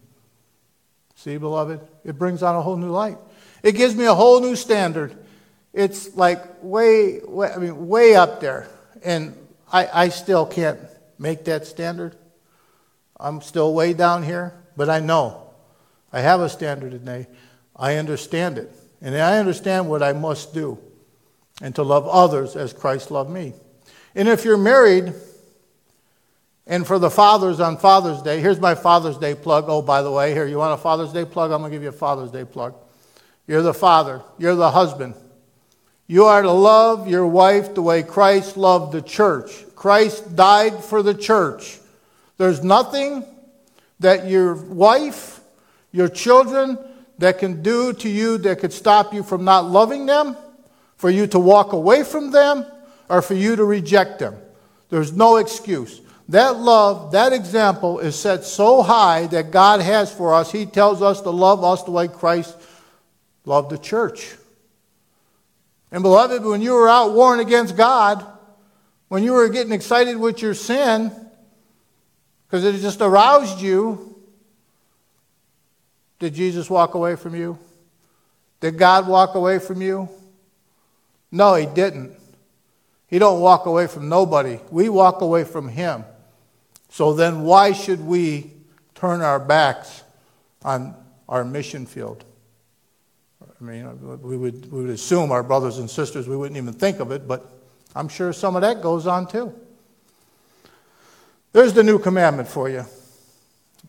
[1.15, 1.80] See, beloved?
[2.04, 3.17] It brings on a whole new light.
[3.63, 5.15] It gives me a whole new standard.
[5.72, 8.67] It's like way, way I mean, way up there.
[9.04, 9.36] And
[9.72, 10.80] I, I still can't
[11.17, 12.15] make that standard.
[13.19, 15.50] I'm still way down here, but I know.
[16.12, 17.28] I have a standard today.
[17.76, 18.72] I understand it.
[19.02, 20.78] And I understand what I must do
[21.62, 23.54] and to love others as Christ loved me.
[24.16, 25.14] And if you're married,
[26.66, 29.66] and for the fathers on Father's Day, here's my Father's Day plug.
[29.68, 31.52] Oh, by the way, here, you want a Father's Day plug?
[31.52, 32.76] I'm going to give you a Father's Day plug.
[33.48, 35.16] You're the father, you're the husband.
[36.08, 39.66] You are to love your wife the way Christ loved the church.
[39.76, 41.80] Christ died for the church.
[42.38, 43.26] There's nothing
[44.00, 45.42] that your wife,
[45.92, 46.78] your children,
[47.19, 50.36] that can do to you that could stop you from not loving them,
[50.95, 52.65] for you to walk away from them,
[53.10, 54.36] or for you to reject them.
[54.89, 56.02] There's no excuse.
[56.30, 60.52] That love, that example is set so high that God has for us.
[60.52, 62.56] He tells us to love us the way Christ
[63.45, 64.36] loved the church.
[65.91, 68.26] And beloved, when you were out warring against God,
[69.10, 71.12] when you were getting excited with your sin,
[72.47, 74.12] because it just aroused you,
[76.24, 77.60] did Jesus walk away from you?
[78.62, 80.08] Did God walk away from you?
[81.34, 82.18] No, he didn't.
[83.08, 84.58] He don't walk away from nobody.
[84.72, 86.06] We walk away from him.
[86.88, 88.54] So then why should we
[88.96, 90.04] turn our backs
[90.64, 90.96] on
[91.28, 92.24] our mission field?
[93.42, 97.02] I mean, we would, we would assume our brothers and sisters, we wouldn't even think
[97.02, 97.46] of it, but
[97.98, 99.54] I'm sure some of that goes on too.
[101.52, 102.86] There's the new commandment for you.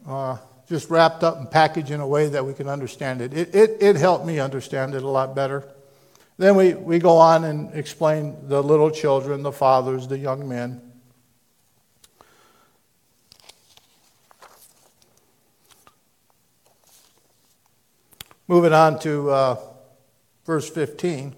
[0.04, 0.36] Uh,
[0.68, 3.34] just wrapped up and packaged in a way that we can understand it.
[3.34, 5.68] It, it, it helped me understand it a lot better.
[6.36, 10.80] Then we, we go on and explain the little children, the fathers, the young men.
[18.48, 19.56] Moving on to uh,
[20.44, 21.34] verse 15.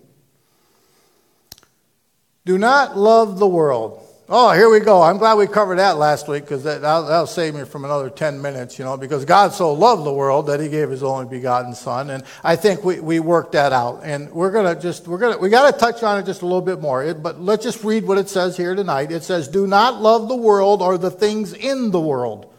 [2.45, 5.03] Do not love the world Oh, here we go.
[5.03, 8.11] I'm glad we covered that last week because that, that'll, that'll, save me from another
[8.11, 11.27] 10 minutes, you know, because God so loved the world that he gave his only
[11.27, 12.11] begotten son.
[12.11, 14.01] And I think we, we worked that out.
[14.03, 16.43] And we're going to just, we're going to, we got to touch on it just
[16.43, 17.05] a little bit more.
[17.05, 19.13] It, but let's just read what it says here tonight.
[19.13, 22.53] It says, Do not love the world or the things in the world.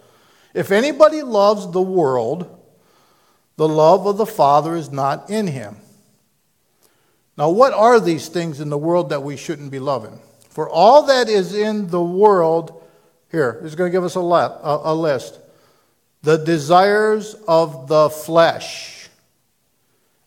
[0.53, 2.47] If anybody loves the world,
[3.57, 5.75] the love of the Father is not in him.
[7.37, 10.21] Now, what are these things in the world that we shouldn't be loving?
[10.57, 12.81] For all that is in the world,
[13.29, 15.39] here, is going to give us a, le- a list.
[16.23, 19.07] The desires of the flesh,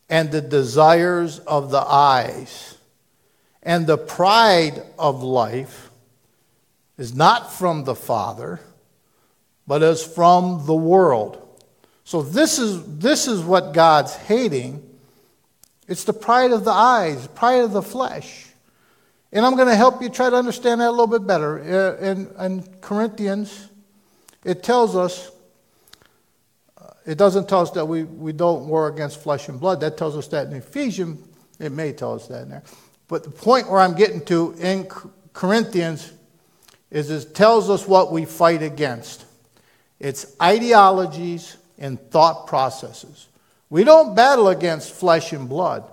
[0.09, 2.77] and the desires of the eyes,
[3.65, 5.91] And the pride of life
[6.97, 8.61] is not from the Father,
[9.67, 11.45] but is from the world.
[12.05, 14.89] So this is, this is what God's hating.
[15.89, 18.47] It's the pride of the eyes, pride of the flesh.
[19.33, 21.61] And I'm going to help you try to understand that a little bit better.
[21.61, 23.69] Uh, in, in Corinthians,
[24.45, 25.31] it tells us,
[26.77, 29.81] uh, it doesn't tell us that we, we don't war against flesh and blood.
[29.81, 31.27] That tells us that in Ephesians,
[31.61, 32.65] it may tell us that in there.
[33.07, 34.89] But the point where I'm getting to in
[35.33, 36.13] Corinthians
[36.91, 39.25] is it tells us what we fight against.
[40.01, 43.29] It's ideologies and thought processes.
[43.69, 45.85] We don't battle against flesh and blood.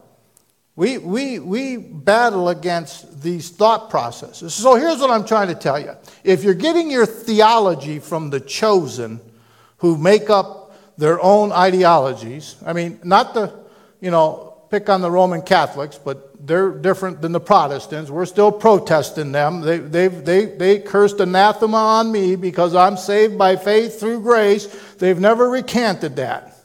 [0.78, 4.54] We, we, we battle against these thought processes.
[4.54, 5.94] So here's what I'm trying to tell you.
[6.24, 9.20] If you're getting your theology from the chosen
[9.78, 13.60] who make up their own ideologies, I mean, not the,
[14.02, 18.12] you know, pick on the Roman Catholics, but they're different than the Protestants.
[18.12, 19.62] We're still protesting them.
[19.62, 24.68] They, they they, they cursed anathema on me because I'm saved by faith through grace.
[25.00, 26.57] They've never recanted that.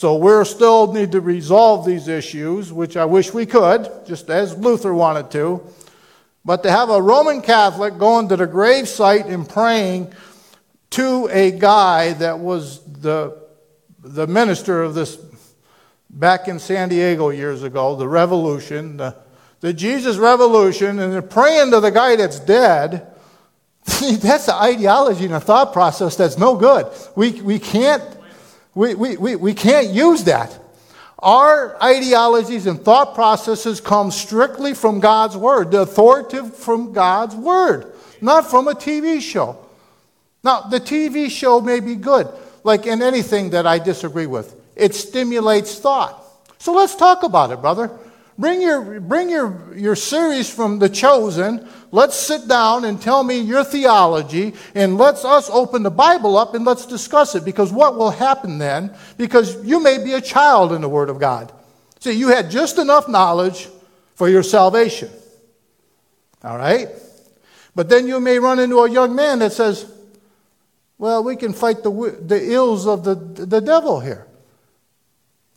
[0.00, 4.56] So we still need to resolve these issues, which I wish we could, just as
[4.56, 5.62] Luther wanted to.
[6.42, 10.14] But to have a Roman Catholic going to the grave site and praying
[10.92, 13.42] to a guy that was the,
[14.02, 15.18] the minister of this
[16.08, 19.14] back in San Diego years ago, the revolution, the,
[19.60, 23.06] the Jesus revolution, and they're praying to the guy that's dead.
[23.84, 26.86] that's an ideology and a thought process that's no good.
[27.16, 28.02] We, we can't
[28.74, 30.58] we, we, we, we can't use that.
[31.18, 37.92] Our ideologies and thought processes come strictly from God's Word, the authoritative from God's Word,
[38.20, 39.58] not from a TV show.
[40.42, 42.26] Now, the TV show may be good,
[42.64, 44.56] like in anything that I disagree with.
[44.76, 46.24] It stimulates thought.
[46.58, 47.90] So let's talk about it, brother.
[48.40, 51.68] Bring your, bring your, your series from The Chosen.
[51.92, 56.54] Let's sit down and tell me your theology, and let's us open the Bible up
[56.54, 57.44] and let's discuss it.
[57.44, 58.94] Because what will happen then?
[59.18, 61.52] Because you may be a child in the Word of God.
[61.98, 63.68] See, you had just enough knowledge
[64.14, 65.10] for your salvation.
[66.42, 66.88] All right?
[67.74, 69.84] But then you may run into a young man that says,
[70.96, 71.90] well, we can fight the,
[72.22, 74.26] the ills of the, the devil here.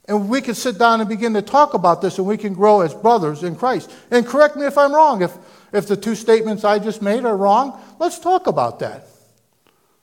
[0.08, 2.82] And we can sit down and begin to talk about this and we can grow
[2.82, 3.92] as brothers in Christ.
[4.12, 5.22] And correct me if I'm wrong.
[5.22, 5.32] If,
[5.72, 9.08] if the two statements I just made are wrong, let's talk about that.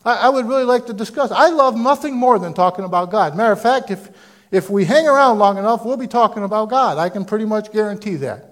[0.05, 1.31] I, I would really like to discuss.
[1.31, 3.37] I love nothing more than talking about God.
[3.37, 4.09] Matter of fact, if,
[4.51, 6.97] if we hang around long enough, we'll be talking about God.
[6.97, 8.47] I can pretty much guarantee that.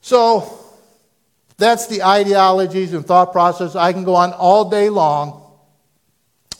[0.00, 0.60] So,
[1.58, 3.76] that's the ideologies and thought process.
[3.76, 5.45] I can go on all day long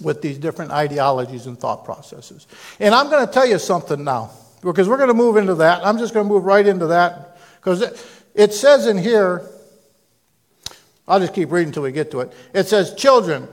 [0.00, 2.46] with these different ideologies and thought processes.
[2.80, 4.30] And I'm going to tell you something now,
[4.62, 5.85] because we're going to move into that.
[5.85, 7.82] I'm just going to move right into that, because
[8.35, 9.42] it, says in here,
[11.09, 12.32] I'll just keep reading until we get to it.
[12.52, 13.48] It says, Children,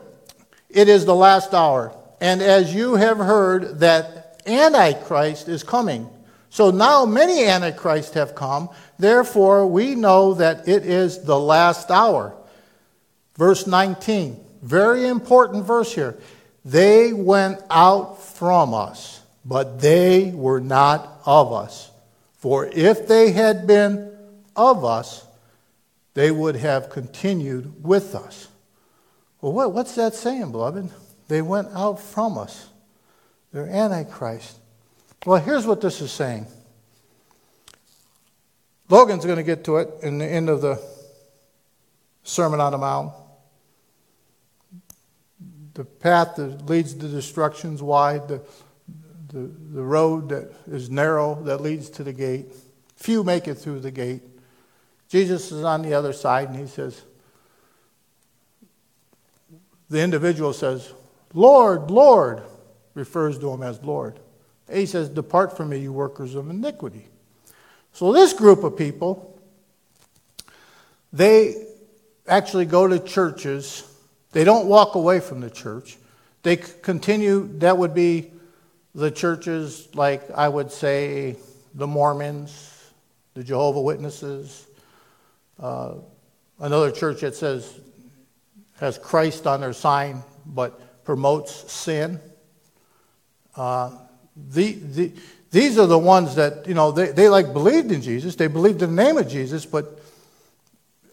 [0.69, 1.95] it is the last hour.
[2.19, 6.09] And as you have heard that Antichrist is coming,
[6.49, 8.69] so now many Antichrists have come.
[8.99, 12.35] Therefore, we know that it is the last hour.
[13.35, 16.17] Verse 19, very important verse here.
[16.65, 21.91] They went out from us, but they were not of us.
[22.37, 24.11] For if they had been
[24.55, 25.25] of us,
[26.13, 28.47] they would have continued with us.
[29.41, 30.89] Well, what, what's that saying, beloved?
[31.27, 32.69] They went out from us.
[33.51, 34.57] They're Antichrist.
[35.25, 36.47] Well, here's what this is saying.
[38.89, 40.81] Logan's going to get to it in the end of the
[42.23, 43.13] Sermon on the Mount
[45.73, 48.41] the path that leads to destruction is wide, the,
[49.29, 52.47] the, the road that is narrow that leads to the gate.
[52.95, 54.21] Few make it through the gate.
[55.09, 57.01] Jesus is on the other side and he says,
[59.89, 60.91] the individual says,
[61.33, 62.41] Lord, Lord,
[62.93, 64.19] refers to him as Lord.
[64.71, 67.07] He says, Depart from me, you workers of iniquity.
[67.91, 69.39] So this group of people,
[71.11, 71.67] they
[72.27, 73.87] actually go to churches
[74.33, 75.97] they don't walk away from the church.
[76.41, 78.31] They continue, that would be
[78.93, 81.37] the churches like I would say
[81.73, 82.91] the Mormons,
[83.33, 84.67] the Jehovah Witnesses,
[85.59, 85.93] uh,
[86.59, 87.79] another church that says
[88.79, 92.19] has Christ on their sign but promotes sin.
[93.55, 93.91] Uh,
[94.35, 95.11] the, the,
[95.51, 98.35] these are the ones that you know they, they like believed in Jesus.
[98.35, 99.99] They believed in the name of Jesus, but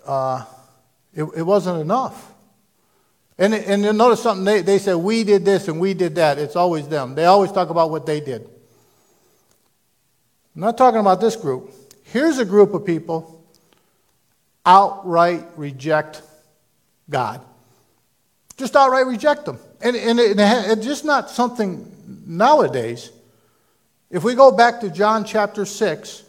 [0.07, 0.45] uh,
[1.15, 2.33] it, it wasn't enough.
[3.41, 6.39] And, and you notice something, they, they say, we did this and we did that.
[6.39, 7.15] It's always them.
[7.15, 8.43] They always talk about what they did.
[10.55, 11.73] I'm not talking about this group.
[12.05, 13.43] Here's a group of people
[14.67, 16.21] outright reject
[17.09, 17.41] God.
[18.59, 19.59] Just outright reject them.
[19.81, 21.91] And, and it, it's just not something
[22.27, 23.11] nowadays.
[24.11, 26.25] If we go back to John chapter 6,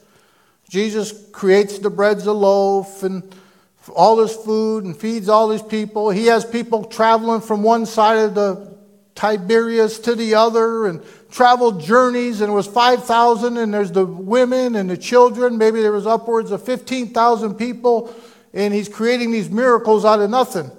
[0.70, 3.36] Jesus creates the breads of loaf and
[3.89, 6.09] all this food and feeds all these people.
[6.09, 8.77] He has people traveling from one side of the
[9.15, 14.75] Tiberias to the other and traveled journeys, and it was 5,000, and there's the women
[14.75, 15.57] and the children.
[15.57, 18.13] Maybe there was upwards of 15,000 people,
[18.53, 20.71] and he's creating these miracles out of nothing.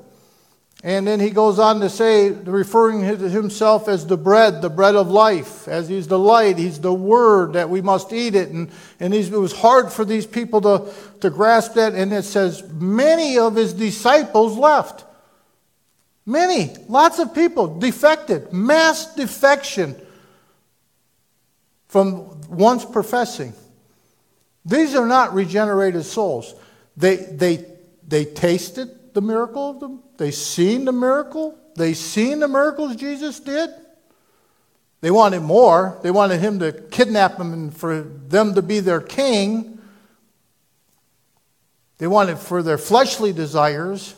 [0.84, 4.96] And then he goes on to say, referring to himself as the bread, the bread
[4.96, 8.48] of life, as he's the light, he's the word that we must eat it.
[8.48, 8.68] And,
[8.98, 11.94] and it was hard for these people to, to grasp that.
[11.94, 15.04] And it says, many of his disciples left.
[16.26, 19.94] Many, lots of people defected, mass defection
[21.86, 23.52] from once professing.
[24.64, 26.54] These are not regenerated souls.
[26.96, 27.66] They, they,
[28.06, 31.58] they tasted the miracle of them they seen the miracle.
[31.74, 33.70] They seen the miracles Jesus did.
[35.00, 35.98] They wanted more.
[36.04, 39.80] They wanted him to kidnap them and for them to be their king.
[41.98, 44.14] They wanted for their fleshly desires.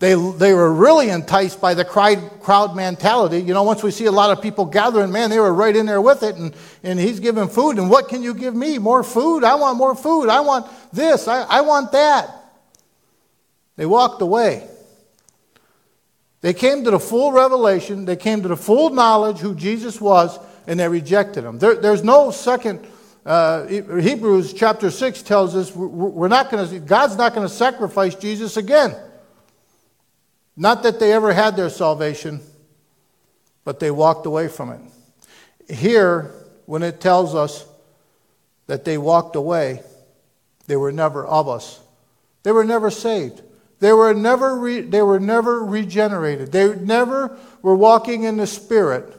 [0.00, 3.38] They, they were really enticed by the crowd mentality.
[3.38, 5.86] You know, once we see a lot of people gathering, man, they were right in
[5.86, 7.78] there with it, and, and he's giving food.
[7.78, 8.76] And what can you give me?
[8.76, 9.44] More food?
[9.44, 10.28] I want more food.
[10.28, 11.26] I want this.
[11.26, 12.41] I, I want that.
[13.82, 14.64] They walked away.
[16.40, 20.38] They came to the full revelation, they came to the full knowledge who Jesus was,
[20.68, 21.58] and they rejected him.
[21.58, 22.86] There, there's no second.
[23.26, 28.56] Uh, Hebrews chapter 6 tells us we're not to, God's not going to sacrifice Jesus
[28.56, 28.94] again.
[30.56, 32.40] Not that they ever had their salvation,
[33.64, 35.74] but they walked away from it.
[35.74, 36.30] Here,
[36.66, 37.66] when it tells us
[38.68, 39.82] that they walked away,
[40.68, 41.80] they were never of us.
[42.44, 43.42] They were never saved.
[43.82, 46.52] They were never, re, they were never regenerated.
[46.52, 49.12] They never were walking in the Spirit.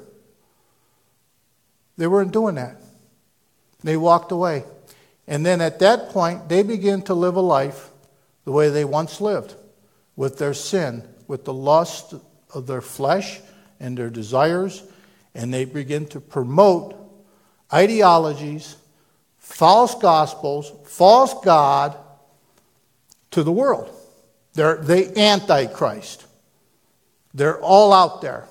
[1.98, 2.78] They weren't doing that.
[3.84, 4.64] They walked away.
[5.28, 7.90] And then at that point, they begin to live a life
[8.46, 9.54] the way they once lived
[10.16, 12.14] with their sin, with the lust
[12.54, 13.42] of their flesh
[13.82, 14.82] and their desires,
[15.36, 16.96] and they begin to promote
[17.74, 18.78] ideologies,
[19.40, 21.98] false gospels, false God
[23.32, 23.94] to the world.
[24.54, 26.26] They're the Antichrist.
[27.34, 28.46] They're all out there.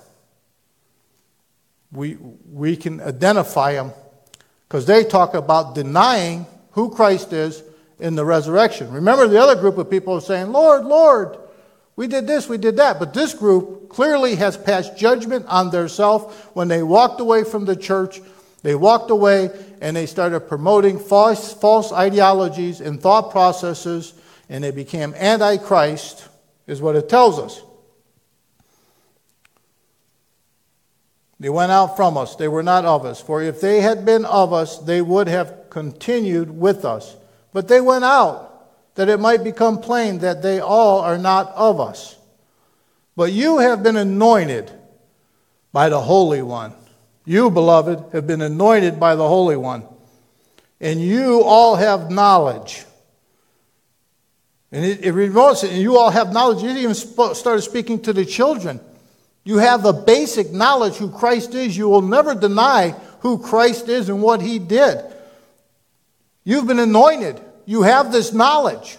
[1.93, 2.17] We,
[2.51, 3.93] we can identify them
[4.67, 7.63] because they talk about denying who Christ is
[8.01, 8.91] in the resurrection.
[8.91, 11.37] Remember, the other group of people are saying, Lord, Lord,
[11.95, 12.99] we did this, we did that.
[12.99, 17.77] But this group clearly has passed judgment on themselves when they walked away from the
[17.77, 18.21] church.
[18.63, 19.51] They walked away
[19.81, 24.15] and they started promoting false, false ideologies and thought processes
[24.53, 26.29] and they became antichrist,
[26.67, 27.63] is what it tells us.
[31.41, 32.37] They went out from us.
[32.37, 33.19] They were not of us.
[33.19, 37.17] For if they had been of us, they would have continued with us.
[37.55, 41.81] But they went out, that it might become plain that they all are not of
[41.81, 42.19] us.
[43.17, 44.71] But you have been anointed
[45.73, 46.75] by the Holy One.
[47.25, 49.85] You, beloved, have been anointed by the Holy One.
[50.79, 52.85] And you all have knowledge.
[54.73, 56.63] And it, it remotes it, and you all have knowledge.
[56.63, 58.81] You even sp- started speaking to the children.
[59.45, 61.77] You have the basic knowledge who Christ is.
[61.77, 64.99] You will never deny who Christ is and what he did.
[66.45, 67.41] You've been anointed.
[67.67, 68.99] You have this knowledge.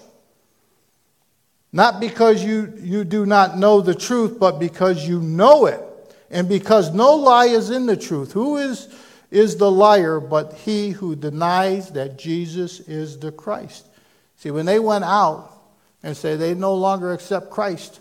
[1.72, 5.82] Not because you, you do not know the truth, but because you know it.
[6.30, 8.32] And because no lie is in the truth.
[8.34, 8.94] Who is,
[9.32, 13.88] is the liar but he who denies that Jesus is the Christ?
[14.38, 15.53] See, when they went out,
[16.04, 18.00] and say they no longer accept Christ.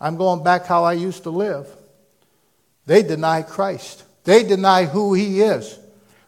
[0.00, 1.68] I'm going back how I used to live.
[2.86, 4.04] They deny Christ.
[4.24, 5.78] They deny who he is.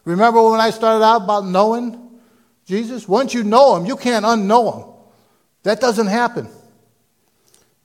[0.05, 2.19] Remember when I started out about knowing
[2.65, 3.07] Jesus?
[3.07, 4.93] Once you know him, you can't unknow him.
[5.63, 6.47] That doesn't happen.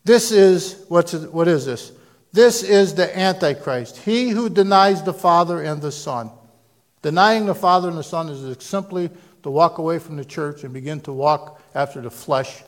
[0.05, 1.93] This is, what's, what is this?
[2.33, 6.31] This is the Antichrist, he who denies the Father and the Son.
[7.03, 9.11] Denying the Father and the Son is simply
[9.43, 12.63] to walk away from the church and begin to walk after the flesh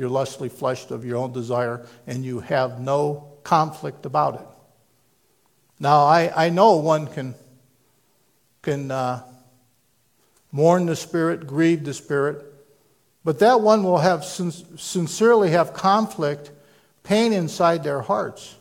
[0.00, 4.46] you're lustily fleshed of your own desire, and you have no conflict about it.
[5.78, 7.34] Now, I, I know one can,
[8.62, 9.22] can uh,
[10.50, 12.42] mourn the Spirit, grieve the Spirit,
[13.24, 16.50] but that one will have sin- sincerely have conflict,
[17.02, 18.56] pain inside their hearts,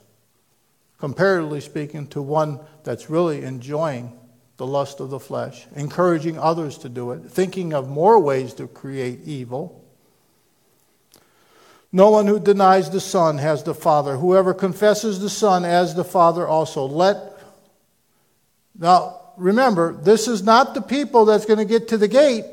[0.97, 4.11] comparatively speaking, to one that's really enjoying
[4.57, 8.67] the lust of the flesh, encouraging others to do it, thinking of more ways to
[8.67, 9.78] create evil.
[11.91, 14.17] No one who denies the Son has the Father.
[14.17, 16.85] Whoever confesses the Son as the Father also.
[16.85, 17.17] Let
[18.77, 22.45] now remember, this is not the people that's going to get to the gate.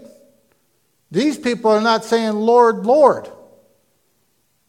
[1.10, 3.28] These people are not saying, Lord, Lord.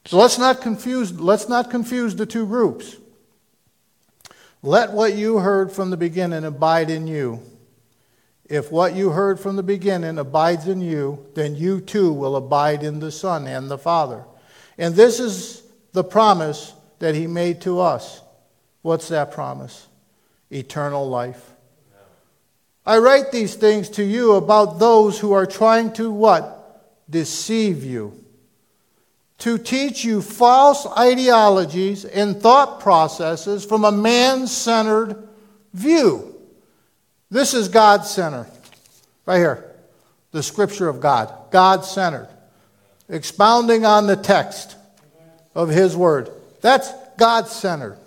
[0.05, 2.95] So let's not confuse, let's not confuse the two groups.
[4.61, 7.41] Let what you heard from the beginning abide in you.
[8.45, 12.84] If what you heard from the beginning abides in you, then you too will abide
[12.84, 14.24] in the Son and the Father.
[14.78, 15.63] And this is
[15.93, 18.21] the promise that He made to us.
[18.82, 19.88] What's that promise?
[20.51, 21.53] Eternal life.
[22.86, 26.53] I write these things to you about those who are trying to what?
[27.09, 28.23] Deceive you
[29.39, 35.28] to teach you false ideologies and thought processes from a man centered
[35.73, 36.36] view.
[37.30, 38.47] This is God centered.
[39.25, 39.75] Right here.
[40.32, 41.34] The scripture of God.
[41.51, 42.30] God centered.
[43.09, 44.75] Expounding on the text
[45.55, 46.29] of His Word.
[46.61, 47.97] That's God centered.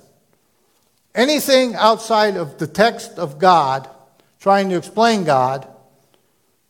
[1.14, 3.88] Anything outside of the text of God,
[4.38, 5.66] trying to explain God,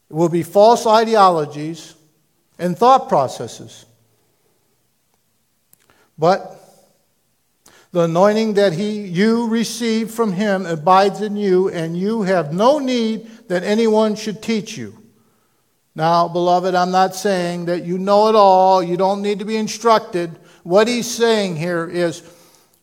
[0.09, 1.95] will be false ideologies
[2.59, 3.85] and thought processes.
[6.19, 6.57] But
[7.93, 12.79] the anointing that he, you receive from him abides in you, and you have no
[12.79, 15.00] need that anyone should teach you.
[15.95, 19.57] Now, beloved, I'm not saying that you know it all, you don't need to be
[19.57, 20.31] instructed.
[20.63, 22.23] What he's saying here is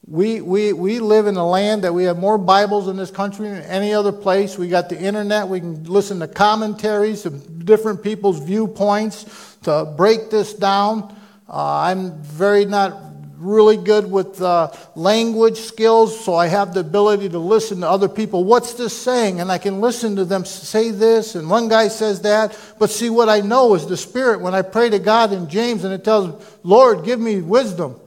[0.06, 3.50] we, we, we live in a land that we have more Bibles in this country
[3.50, 4.58] than any other place.
[4.58, 10.30] We got the internet, we can listen to commentaries of different people's viewpoints to break
[10.30, 11.16] this down.
[11.50, 13.07] Uh, I'm very not
[13.38, 18.10] really good with uh, language skills, so I have the ability to listen to other
[18.10, 18.44] people.
[18.44, 19.40] What's this saying?
[19.40, 22.58] And I can listen to them say this, and one guy says that.
[22.80, 24.42] But see, what I know is the Spirit.
[24.42, 28.00] When I pray to God in James and it tells Lord, give me wisdom.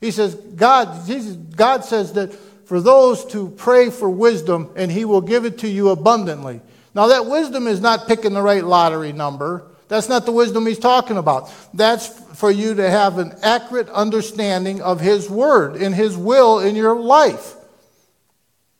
[0.00, 5.04] He says, God, Jesus, God says that for those to pray for wisdom, and He
[5.04, 6.60] will give it to you abundantly.
[6.94, 9.64] Now, that wisdom is not picking the right lottery number.
[9.92, 11.52] That's not the wisdom he's talking about.
[11.74, 12.06] That's
[12.38, 16.98] for you to have an accurate understanding of his word and his will in your
[16.98, 17.54] life.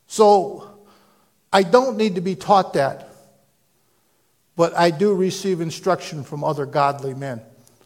[0.06, 0.70] So
[1.52, 3.10] I don't need to be taught that.
[4.56, 7.42] But I do receive instruction from other godly men.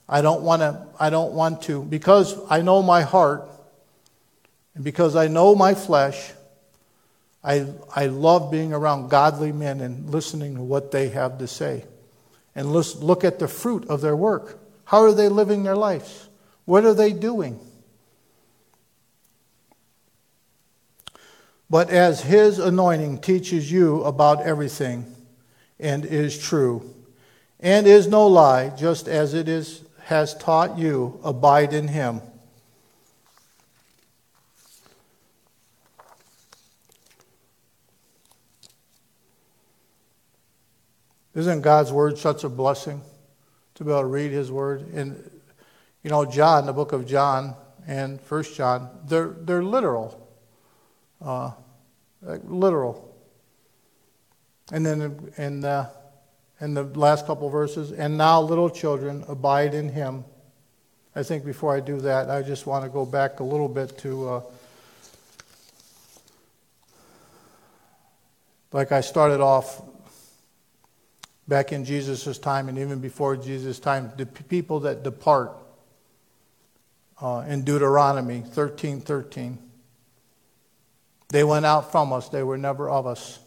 [0.08, 3.48] I don't want to I don't want to because I know my heart
[4.76, 6.30] and because I know my flesh
[7.42, 11.86] I I love being around godly men and listening to what they have to say
[12.56, 14.58] and look at the fruit of their work.
[14.86, 16.28] How are they living their lives?
[16.64, 17.60] What are they doing?
[21.68, 25.14] But as His anointing teaches you about everything
[25.78, 26.94] and is true
[27.60, 32.20] and is no lie, just as it is, has taught you, abide in Him.
[41.36, 43.02] Isn't God's word such a blessing
[43.74, 44.88] to be able to read his word?
[44.94, 45.30] And,
[46.02, 47.54] you know, John, the book of John
[47.86, 50.28] and First John, they're, they're literal.
[51.22, 51.50] Uh,
[52.22, 53.14] literal.
[54.72, 55.90] And then in the,
[56.58, 60.24] in the last couple verses, and now, little children, abide in him.
[61.14, 63.98] I think before I do that, I just want to go back a little bit
[63.98, 64.28] to.
[64.28, 64.40] Uh,
[68.72, 69.82] like I started off
[71.48, 75.52] back in Jesus' time and even before Jesus' time, the people that depart
[77.20, 79.58] uh, in Deuteronomy 13 13.
[81.28, 83.38] They went out from us, they were never of us.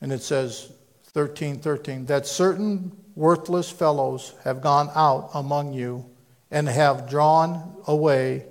[0.00, 0.72] And it says,
[1.04, 6.04] 13 13, that certain worthless fellows have gone out among you
[6.50, 8.44] and have drawn away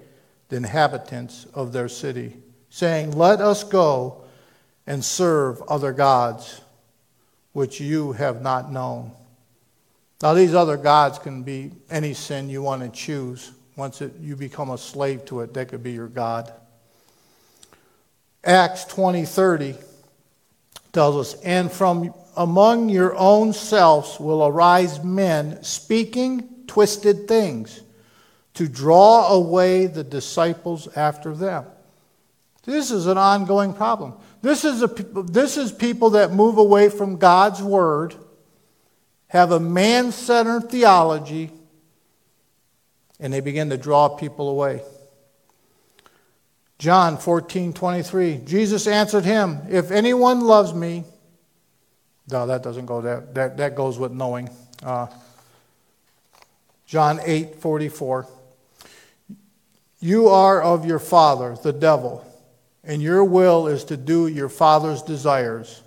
[0.50, 2.38] the inhabitants of their city,
[2.70, 4.24] saying, Let us go
[4.88, 6.62] and serve other gods
[7.56, 9.10] which you have not known.
[10.22, 13.54] Now, these other gods can be any sin you want to choose.
[13.78, 16.52] Once it, you become a slave to it, that could be your God.
[18.44, 19.76] Acts 20 30
[20.92, 27.80] tells us, And from among your own selves will arise men speaking twisted things
[28.56, 31.64] to draw away the disciples after them.
[32.66, 34.16] This is an ongoing problem.
[34.46, 34.88] This is, a,
[35.24, 38.14] this is people that move away from God's word,
[39.26, 41.50] have a man centered theology,
[43.20, 44.84] and they begin to draw people away.
[46.78, 48.42] John 14, 23.
[48.46, 51.06] Jesus answered him, If anyone loves me,
[52.30, 53.22] no, that doesn't go there.
[53.34, 54.52] That, that goes with knowing.
[54.84, 55.08] Uh,
[56.86, 58.28] John 8, 44.
[60.02, 62.24] You are of your father, the devil,
[62.86, 65.82] and your will is to do your father's desires.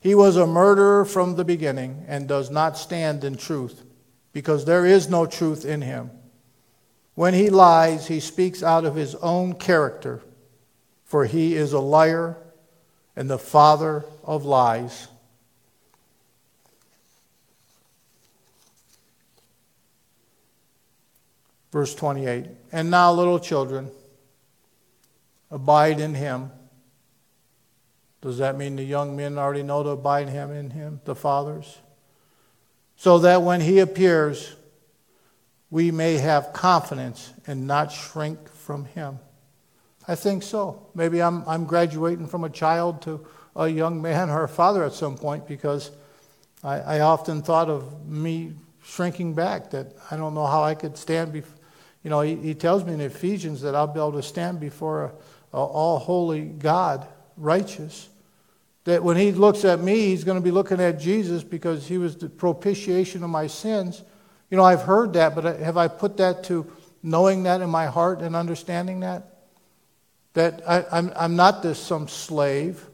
[0.00, 3.82] He was a murderer from the beginning and does not stand in truth,
[4.32, 6.10] because there is no truth in him.
[7.14, 10.20] When he lies, he speaks out of his own character,
[11.04, 12.36] for he is a liar
[13.14, 15.08] and the father of lies.
[21.70, 23.90] Verse 28 And now, little children,
[25.54, 26.50] abide in him.
[28.20, 31.78] Does that mean the young men already know to abide him in him, the fathers?
[32.96, 34.54] So that when he appears,
[35.74, 39.18] we may have confidence and not shrink from Him?
[40.06, 40.86] I think so.
[40.94, 43.26] Maybe I'm, I'm graduating from a child to
[43.56, 45.90] a young man or a father at some point because
[46.62, 48.52] I, I often thought of me
[48.84, 51.58] shrinking back, that I don't know how I could stand before.
[52.04, 55.06] You know, he, he tells me in Ephesians that I'll be able to stand before
[55.06, 55.12] a
[55.62, 58.08] all holy God, righteous.
[58.84, 61.96] That when he looks at me, he's going to be looking at Jesus because he
[61.96, 64.02] was the propitiation of my sins.
[64.50, 66.70] You know, I've heard that, but uh, have I put that to
[67.02, 69.38] knowing that in my heart and understanding that?
[70.34, 72.84] That I, I'm, I'm not this some slave,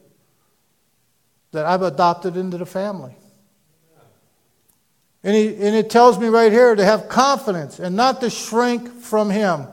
[1.52, 3.16] that I've adopted into the family.
[5.22, 8.88] And, he, and it tells me right here to have confidence and not to shrink
[9.00, 9.66] from him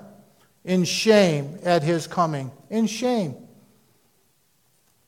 [0.65, 2.51] in shame at his coming.
[2.69, 3.35] In shame.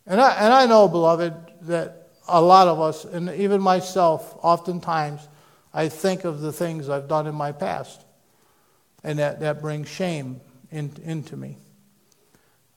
[0.05, 5.28] And I, and I know, beloved, that a lot of us, and even myself, oftentimes,
[5.74, 8.03] I think of the things I've done in my past,
[9.03, 10.41] and that, that brings shame
[10.72, 11.57] in, into me,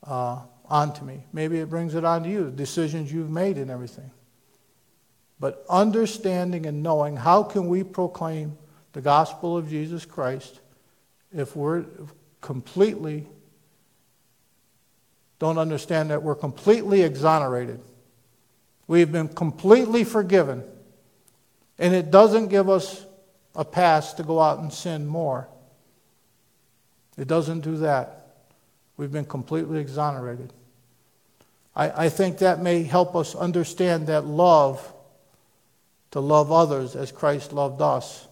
[0.07, 1.25] uh, onto me.
[1.33, 4.11] Maybe it brings it onto you, decisions you've made and everything.
[5.41, 8.57] But understanding and knowing how can we proclaim
[8.93, 10.61] the gospel of Jesus Christ
[11.33, 11.85] if we're
[12.41, 13.27] completely
[15.43, 17.81] don't understand that we're completely exonerated.
[18.87, 20.63] We've been completely forgiven.
[21.81, 23.05] And it doesn't give us
[23.57, 25.49] a pass to go out and sin more.
[27.19, 28.37] It doesn't do that.
[28.97, 30.53] We've been completely exonerated.
[31.75, 34.95] I, I think that may help us understand that love,
[36.13, 38.29] to love others as Christ loved us.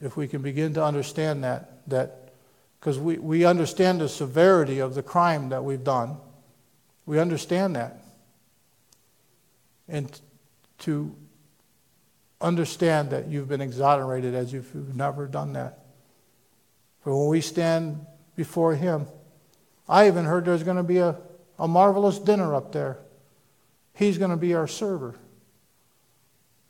[0.00, 2.19] If we can begin to understand that, that
[2.80, 6.16] because we, we understand the severity of the crime that we've done.
[7.04, 8.02] We understand that.
[9.86, 10.18] And
[10.78, 11.14] to
[12.40, 15.80] understand that you've been exonerated as if you've never done that.
[17.02, 19.06] For when we stand before Him,
[19.86, 21.16] I even heard there's going to be a,
[21.58, 22.98] a marvelous dinner up there.
[23.92, 25.16] He's going to be our server.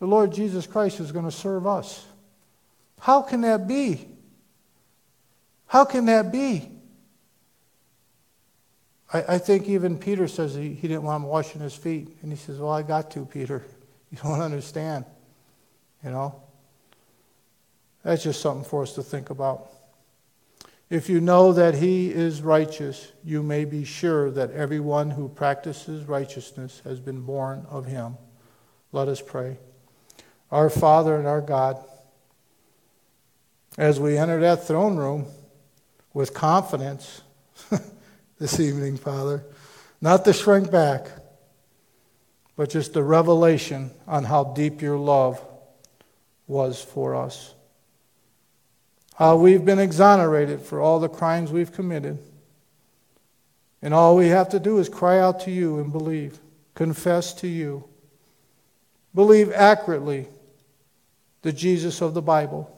[0.01, 2.05] The Lord Jesus Christ is going to serve us.
[2.99, 4.09] How can that be?
[5.71, 6.69] How can that be?
[9.13, 12.09] I, I think even Peter says he, he didn't want him washing his feet.
[12.23, 13.65] And he says, Well, I got to, Peter.
[14.11, 15.05] You don't understand.
[16.03, 16.43] You know?
[18.03, 19.71] That's just something for us to think about.
[20.89, 26.07] If you know that he is righteous, you may be sure that everyone who practices
[26.07, 28.17] righteousness has been born of him.
[28.91, 29.59] Let us pray.
[30.51, 31.79] Our Father and our God,
[33.79, 35.27] as we enter that throne room
[36.13, 37.23] with confidence
[38.39, 39.45] this evening, Father,
[40.01, 41.09] not to shrink back,
[42.57, 45.45] but just a revelation on how deep your love
[46.47, 47.55] was for us.
[49.15, 52.19] How we've been exonerated for all the crimes we've committed.
[53.83, 56.39] And all we have to do is cry out to you and believe,
[56.75, 57.85] confess to you,
[59.15, 60.29] believe accurately
[61.43, 62.71] the Jesus of the Bible,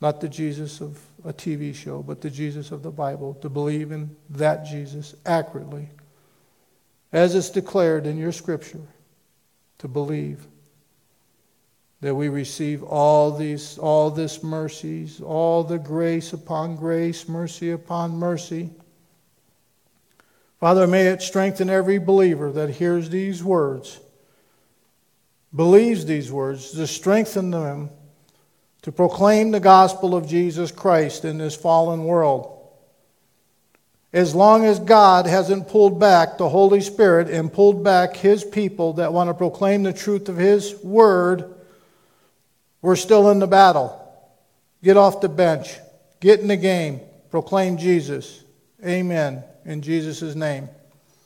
[0.00, 3.92] not the Jesus of a TV show, but the Jesus of the Bible, to believe
[3.92, 5.88] in that Jesus accurately,
[7.12, 8.86] as it's declared in your scripture,
[9.78, 10.46] to believe
[12.00, 18.12] that we receive all these all this mercies all the grace upon grace mercy upon
[18.12, 18.70] mercy.
[20.58, 24.00] Father may it strengthen every believer that hears these words
[25.54, 27.90] believes these words to strengthen them
[28.82, 32.60] to proclaim the gospel of Jesus Christ in this fallen world
[34.12, 38.94] as long as God hasn't pulled back the Holy Spirit and pulled back His people
[38.94, 41.54] that want to proclaim the truth of His Word,
[42.82, 43.96] we're still in the battle.
[44.82, 45.76] Get off the bench.
[46.18, 47.00] Get in the game.
[47.30, 48.44] Proclaim Jesus
[48.84, 49.44] Amen.
[49.66, 50.70] In Jesus' name.